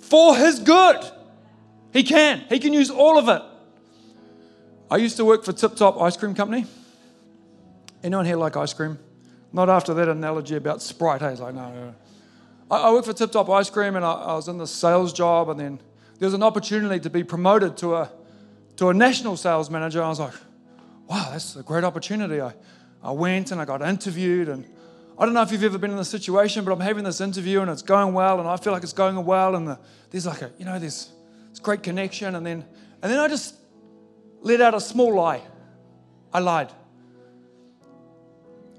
for 0.00 0.36
his 0.36 0.60
good. 0.60 1.04
He 1.92 2.02
can. 2.02 2.44
He 2.48 2.58
can 2.58 2.72
use 2.72 2.90
all 2.90 3.18
of 3.18 3.28
it. 3.28 3.42
I 4.94 4.98
used 4.98 5.16
to 5.16 5.24
work 5.24 5.42
for 5.42 5.52
Tip 5.52 5.74
Top 5.74 6.00
Ice 6.00 6.16
Cream 6.16 6.36
Company. 6.36 6.66
Anyone 8.04 8.26
here 8.26 8.36
like 8.36 8.56
ice 8.56 8.72
cream? 8.72 8.96
Not 9.52 9.68
after 9.68 9.92
that 9.92 10.08
analogy 10.08 10.54
about 10.54 10.82
Sprite. 10.82 11.20
Hey, 11.20 11.34
like, 11.34 11.52
no, 11.52 11.68
no. 11.72 11.94
I, 12.70 12.76
I 12.76 12.92
worked 12.92 13.08
for 13.08 13.12
Tip 13.12 13.32
Top 13.32 13.50
Ice 13.50 13.68
Cream 13.68 13.96
and 13.96 14.04
I, 14.04 14.12
I 14.12 14.34
was 14.36 14.46
in 14.46 14.56
the 14.56 14.68
sales 14.68 15.12
job 15.12 15.48
and 15.48 15.58
then 15.58 15.80
there 16.20 16.28
was 16.28 16.34
an 16.34 16.44
opportunity 16.44 17.00
to 17.00 17.10
be 17.10 17.24
promoted 17.24 17.76
to 17.78 17.96
a, 17.96 18.12
to 18.76 18.90
a 18.90 18.94
national 18.94 19.36
sales 19.36 19.68
manager. 19.68 20.00
I 20.00 20.08
was 20.08 20.20
like, 20.20 20.34
wow, 21.08 21.28
that's 21.32 21.56
a 21.56 21.64
great 21.64 21.82
opportunity. 21.82 22.40
I, 22.40 22.54
I 23.02 23.10
went 23.10 23.50
and 23.50 23.60
I 23.60 23.64
got 23.64 23.82
interviewed. 23.82 24.48
And 24.48 24.64
I 25.18 25.24
don't 25.24 25.34
know 25.34 25.42
if 25.42 25.50
you've 25.50 25.64
ever 25.64 25.76
been 25.76 25.90
in 25.90 25.96
this 25.96 26.08
situation, 26.08 26.64
but 26.64 26.70
I'm 26.70 26.78
having 26.78 27.02
this 27.02 27.20
interview 27.20 27.62
and 27.62 27.68
it's 27.68 27.82
going 27.82 28.14
well 28.14 28.38
and 28.38 28.48
I 28.48 28.56
feel 28.58 28.72
like 28.72 28.84
it's 28.84 28.92
going 28.92 29.24
well. 29.24 29.56
And 29.56 29.66
the, 29.66 29.78
there's 30.10 30.26
like 30.26 30.42
a, 30.42 30.52
you 30.56 30.64
know, 30.64 30.78
there's 30.78 31.10
this 31.50 31.58
great 31.58 31.82
connection. 31.82 32.36
And 32.36 32.46
then, 32.46 32.64
and 33.02 33.12
then 33.12 33.18
I 33.18 33.26
just 33.26 33.56
let 34.44 34.60
out 34.60 34.74
a 34.74 34.80
small 34.80 35.14
lie. 35.14 35.42
I 36.32 36.38
lied. 36.38 36.70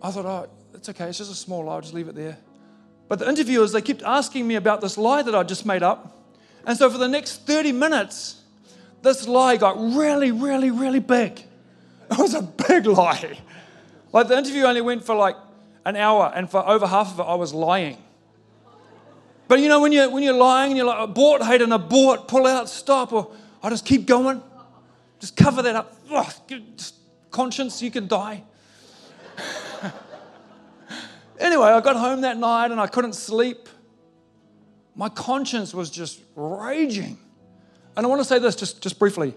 I 0.01 0.11
thought, 0.11 0.25
oh, 0.25 0.49
it's 0.73 0.87
okay. 0.89 1.09
It's 1.09 1.17
just 1.17 1.31
a 1.31 1.35
small 1.35 1.65
lie. 1.65 1.75
I'll 1.75 1.81
just 1.81 1.93
leave 1.93 2.07
it 2.07 2.15
there. 2.15 2.37
But 3.07 3.19
the 3.19 3.27
interviewers, 3.27 3.71
they 3.71 3.81
kept 3.81 4.03
asking 4.03 4.47
me 4.47 4.55
about 4.55 4.79
this 4.81 4.97
lie 4.97 5.23
that 5.23 5.35
I 5.35 5.43
just 5.43 5.65
made 5.65 5.83
up. 5.83 6.29
And 6.65 6.77
so 6.77 6.89
for 6.89 6.97
the 6.97 7.07
next 7.07 7.45
30 7.47 7.71
minutes, 7.71 8.41
this 9.01 9.27
lie 9.27 9.57
got 9.57 9.77
really, 9.77 10.31
really, 10.31 10.71
really 10.71 10.99
big. 10.99 11.43
It 12.11 12.19
was 12.19 12.35
a 12.35 12.43
big 12.43 12.85
lie. 12.85 13.39
Like 14.13 14.27
the 14.27 14.37
interview 14.37 14.65
only 14.65 14.81
went 14.81 15.03
for 15.03 15.15
like 15.15 15.35
an 15.85 15.95
hour, 15.95 16.31
and 16.35 16.47
for 16.49 16.67
over 16.67 16.85
half 16.85 17.13
of 17.13 17.19
it, 17.19 17.23
I 17.23 17.33
was 17.33 17.51
lying. 17.51 17.97
But 19.47 19.59
you 19.59 19.67
know, 19.67 19.81
when 19.81 19.91
you're, 19.91 20.09
when 20.11 20.21
you're 20.21 20.33
lying 20.33 20.71
and 20.71 20.77
you're 20.77 20.85
like, 20.85 20.99
abort, 20.99 21.41
Hayden, 21.41 21.71
abort, 21.71 22.27
pull 22.27 22.45
out, 22.45 22.69
stop, 22.69 23.11
or 23.11 23.31
I 23.63 23.71
just 23.71 23.85
keep 23.85 24.05
going. 24.05 24.43
Just 25.25 25.35
cover 25.35 25.61
that 25.61 25.75
up. 25.75 25.95
Conscience, 27.31 27.81
you 27.81 27.91
can 27.91 28.07
die. 28.07 28.43
anyway, 31.39 31.67
I 31.67 31.81
got 31.81 31.95
home 31.95 32.21
that 32.21 32.37
night 32.37 32.71
and 32.71 32.79
I 32.79 32.87
couldn't 32.87 33.13
sleep 33.13 33.67
my 34.95 35.09
conscience 35.09 35.73
was 35.73 35.89
just 35.89 36.21
raging. 36.35 37.17
And 37.95 38.05
I 38.05 38.09
want 38.09 38.21
to 38.21 38.27
say 38.27 38.39
this 38.39 38.55
just, 38.55 38.81
just 38.81 38.97
briefly 38.97 39.35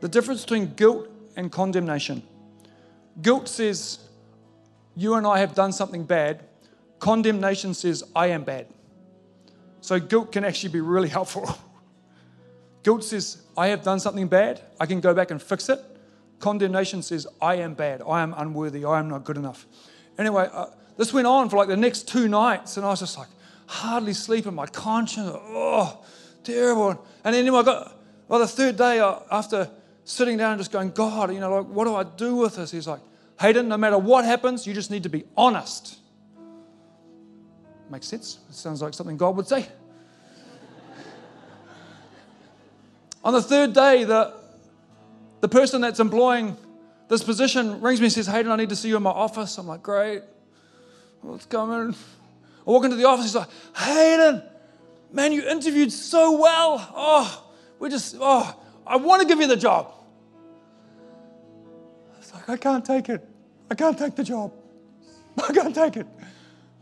the 0.00 0.08
difference 0.08 0.42
between 0.42 0.74
guilt 0.74 1.08
and 1.36 1.50
condemnation. 1.50 2.22
Guilt 3.20 3.48
says, 3.48 3.98
You 4.94 5.14
and 5.14 5.26
I 5.26 5.40
have 5.40 5.54
done 5.54 5.72
something 5.72 6.04
bad. 6.04 6.44
Condemnation 7.00 7.74
says, 7.74 8.04
I 8.14 8.28
am 8.28 8.44
bad. 8.44 8.68
So 9.80 9.98
guilt 9.98 10.30
can 10.32 10.44
actually 10.44 10.72
be 10.72 10.80
really 10.80 11.08
helpful. 11.18 11.48
Guilt 12.82 13.04
says, 13.04 13.42
I 13.56 13.68
have 13.68 13.82
done 13.82 14.00
something 14.00 14.28
bad. 14.28 14.62
I 14.80 14.86
can 14.86 15.00
go 15.00 15.14
back 15.14 15.30
and 15.30 15.40
fix 15.42 15.68
it. 15.68 15.80
Condemnation 16.38 17.02
says, 17.02 17.26
I 17.40 17.56
am 17.56 17.74
bad. 17.74 18.02
I 18.06 18.22
am 18.22 18.34
unworthy. 18.36 18.84
I 18.84 19.00
am 19.00 19.08
not 19.08 19.24
good 19.24 19.36
enough. 19.36 19.66
Anyway, 20.18 20.48
uh, 20.52 20.66
this 20.96 21.12
went 21.12 21.26
on 21.26 21.48
for 21.48 21.56
like 21.56 21.68
the 21.68 21.76
next 21.76 22.08
two 22.08 22.28
nights, 22.28 22.76
and 22.76 22.86
I 22.86 22.90
was 22.90 23.00
just 23.00 23.18
like, 23.18 23.28
hardly 23.66 24.14
sleeping. 24.14 24.54
My 24.54 24.66
conscience, 24.66 25.30
oh, 25.32 26.04
terrible. 26.42 27.04
And 27.24 27.34
then 27.34 27.48
I 27.48 27.62
got, 27.62 27.96
well, 28.26 28.40
the 28.40 28.48
third 28.48 28.76
day 28.76 29.00
uh, 29.00 29.20
after 29.30 29.70
sitting 30.04 30.36
down 30.36 30.52
and 30.52 30.60
just 30.60 30.72
going, 30.72 30.90
God, 30.90 31.32
you 31.32 31.40
know, 31.40 31.56
like, 31.56 31.66
what 31.66 31.84
do 31.84 31.94
I 31.94 32.02
do 32.02 32.36
with 32.36 32.56
this? 32.56 32.70
He's 32.70 32.88
like, 32.88 33.00
Hayden, 33.40 33.68
no 33.68 33.76
matter 33.76 33.98
what 33.98 34.24
happens, 34.24 34.66
you 34.66 34.74
just 34.74 34.90
need 34.90 35.04
to 35.04 35.08
be 35.08 35.24
honest. 35.36 35.98
Makes 37.90 38.08
sense? 38.08 38.38
It 38.48 38.54
sounds 38.54 38.82
like 38.82 38.94
something 38.94 39.16
God 39.16 39.36
would 39.36 39.46
say. 39.46 39.68
On 43.24 43.32
the 43.32 43.42
third 43.42 43.72
day, 43.72 44.04
the, 44.04 44.34
the 45.40 45.48
person 45.48 45.80
that's 45.80 46.00
employing 46.00 46.56
this 47.08 47.22
position 47.22 47.80
rings 47.80 48.00
me 48.00 48.06
and 48.06 48.12
says, 48.12 48.26
Hayden, 48.26 48.52
I 48.52 48.56
need 48.56 48.68
to 48.68 48.76
see 48.76 48.88
you 48.88 48.96
in 48.96 49.02
my 49.02 49.10
office. 49.10 49.58
I'm 49.58 49.66
like, 49.66 49.82
great. 49.82 50.22
What's 51.22 51.46
coming? 51.46 51.94
I 51.94 52.70
walk 52.70 52.84
into 52.84 52.96
the 52.96 53.06
office, 53.06 53.24
he's 53.26 53.34
like, 53.34 53.48
Hayden, 53.76 54.42
man, 55.12 55.32
you 55.32 55.48
interviewed 55.48 55.90
so 55.90 56.38
well. 56.38 56.92
Oh, 56.94 57.44
we 57.78 57.88
just, 57.88 58.16
oh, 58.20 58.54
I 58.86 58.96
want 58.96 59.22
to 59.22 59.28
give 59.28 59.40
you 59.40 59.46
the 59.46 59.56
job. 59.56 59.92
It's 62.18 62.32
like, 62.34 62.48
I 62.48 62.56
can't 62.56 62.84
take 62.84 63.08
it. 63.08 63.26
I 63.70 63.74
can't 63.74 63.98
take 63.98 64.14
the 64.14 64.24
job. 64.24 64.52
I 65.48 65.52
can't 65.52 65.74
take 65.74 65.96
it. 65.96 66.06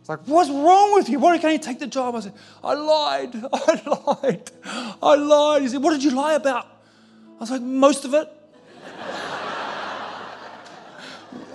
It's 0.06 0.08
like, 0.08 0.20
what's 0.26 0.48
wrong 0.48 0.94
with 0.94 1.08
you? 1.08 1.18
Why 1.18 1.36
can't 1.36 1.52
you 1.52 1.58
take 1.58 1.80
the 1.80 1.86
job? 1.88 2.14
I 2.14 2.20
said, 2.20 2.32
I 2.62 2.74
lied. 2.74 3.34
I 3.52 4.22
lied. 4.22 4.50
I 5.02 5.14
lied. 5.16 5.62
He 5.62 5.68
said, 5.68 5.82
what 5.82 5.90
did 5.90 6.04
you 6.04 6.12
lie 6.12 6.34
about? 6.34 6.64
I 6.64 7.40
was 7.40 7.50
like, 7.50 7.60
most 7.60 8.04
of 8.04 8.14
it. 8.14 8.32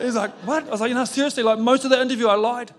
He's 0.01 0.15
like, 0.15 0.31
what? 0.43 0.67
I 0.67 0.69
was 0.69 0.81
like, 0.81 0.89
you 0.89 0.95
know, 0.95 1.05
seriously, 1.05 1.43
like 1.43 1.59
most 1.59 1.85
of 1.85 1.91
the 1.91 2.01
interview, 2.01 2.27
I 2.27 2.35
lied. 2.35 2.73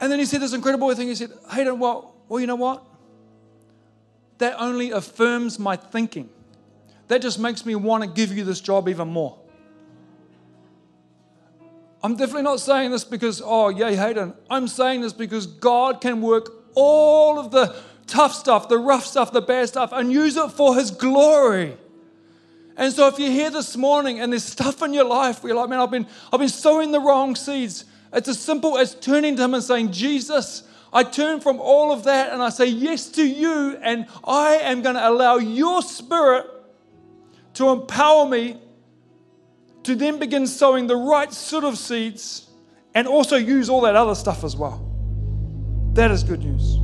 And 0.00 0.10
then 0.10 0.18
he 0.18 0.24
said 0.24 0.40
this 0.40 0.54
incredible 0.54 0.94
thing. 0.94 1.08
He 1.08 1.14
said, 1.14 1.32
Hayden, 1.52 1.78
well, 1.78 2.14
well, 2.26 2.40
you 2.40 2.46
know 2.46 2.56
what? 2.56 2.82
That 4.38 4.58
only 4.58 4.92
affirms 4.92 5.58
my 5.58 5.76
thinking. 5.76 6.30
That 7.08 7.20
just 7.20 7.38
makes 7.38 7.66
me 7.66 7.74
want 7.74 8.02
to 8.02 8.08
give 8.08 8.34
you 8.34 8.44
this 8.44 8.62
job 8.62 8.88
even 8.88 9.08
more. 9.08 9.43
I'm 12.04 12.16
definitely 12.16 12.42
not 12.42 12.60
saying 12.60 12.90
this 12.90 13.02
because, 13.02 13.40
oh, 13.42 13.70
yay, 13.70 13.96
Hayden. 13.96 14.34
I'm 14.50 14.68
saying 14.68 15.00
this 15.00 15.14
because 15.14 15.46
God 15.46 16.02
can 16.02 16.20
work 16.20 16.52
all 16.74 17.38
of 17.38 17.50
the 17.50 17.74
tough 18.06 18.34
stuff, 18.34 18.68
the 18.68 18.76
rough 18.76 19.06
stuff, 19.06 19.32
the 19.32 19.40
bad 19.40 19.68
stuff, 19.68 19.90
and 19.90 20.12
use 20.12 20.36
it 20.36 20.50
for 20.50 20.76
His 20.76 20.90
glory. 20.90 21.78
And 22.76 22.92
so 22.92 23.08
if 23.08 23.18
you're 23.18 23.30
here 23.30 23.48
this 23.48 23.74
morning 23.74 24.20
and 24.20 24.30
there's 24.30 24.44
stuff 24.44 24.82
in 24.82 24.92
your 24.92 25.06
life 25.06 25.42
where 25.42 25.54
you're 25.54 25.58
like, 25.58 25.70
man, 25.70 25.80
I've 25.80 25.90
been, 25.90 26.06
I've 26.30 26.40
been 26.40 26.50
sowing 26.50 26.92
the 26.92 27.00
wrong 27.00 27.34
seeds, 27.36 27.86
it's 28.12 28.28
as 28.28 28.38
simple 28.38 28.76
as 28.76 28.94
turning 28.96 29.36
to 29.36 29.44
Him 29.44 29.54
and 29.54 29.64
saying, 29.64 29.90
Jesus, 29.90 30.64
I 30.92 31.04
turn 31.04 31.40
from 31.40 31.58
all 31.58 31.90
of 31.90 32.04
that 32.04 32.34
and 32.34 32.42
I 32.42 32.50
say 32.50 32.66
yes 32.66 33.08
to 33.12 33.26
you, 33.26 33.78
and 33.80 34.06
I 34.24 34.56
am 34.56 34.82
going 34.82 34.96
to 34.96 35.08
allow 35.08 35.38
your 35.38 35.80
spirit 35.80 36.44
to 37.54 37.70
empower 37.70 38.28
me 38.28 38.58
to 39.84 39.94
then 39.94 40.18
begin 40.18 40.46
sowing 40.46 40.86
the 40.86 40.96
right 40.96 41.32
sort 41.32 41.64
of 41.64 41.78
seeds 41.78 42.50
and 42.94 43.06
also 43.06 43.36
use 43.36 43.68
all 43.68 43.82
that 43.82 43.96
other 43.96 44.14
stuff 44.14 44.44
as 44.44 44.56
well. 44.56 44.90
That 45.94 46.10
is 46.10 46.24
good 46.24 46.40
news. 46.40 46.83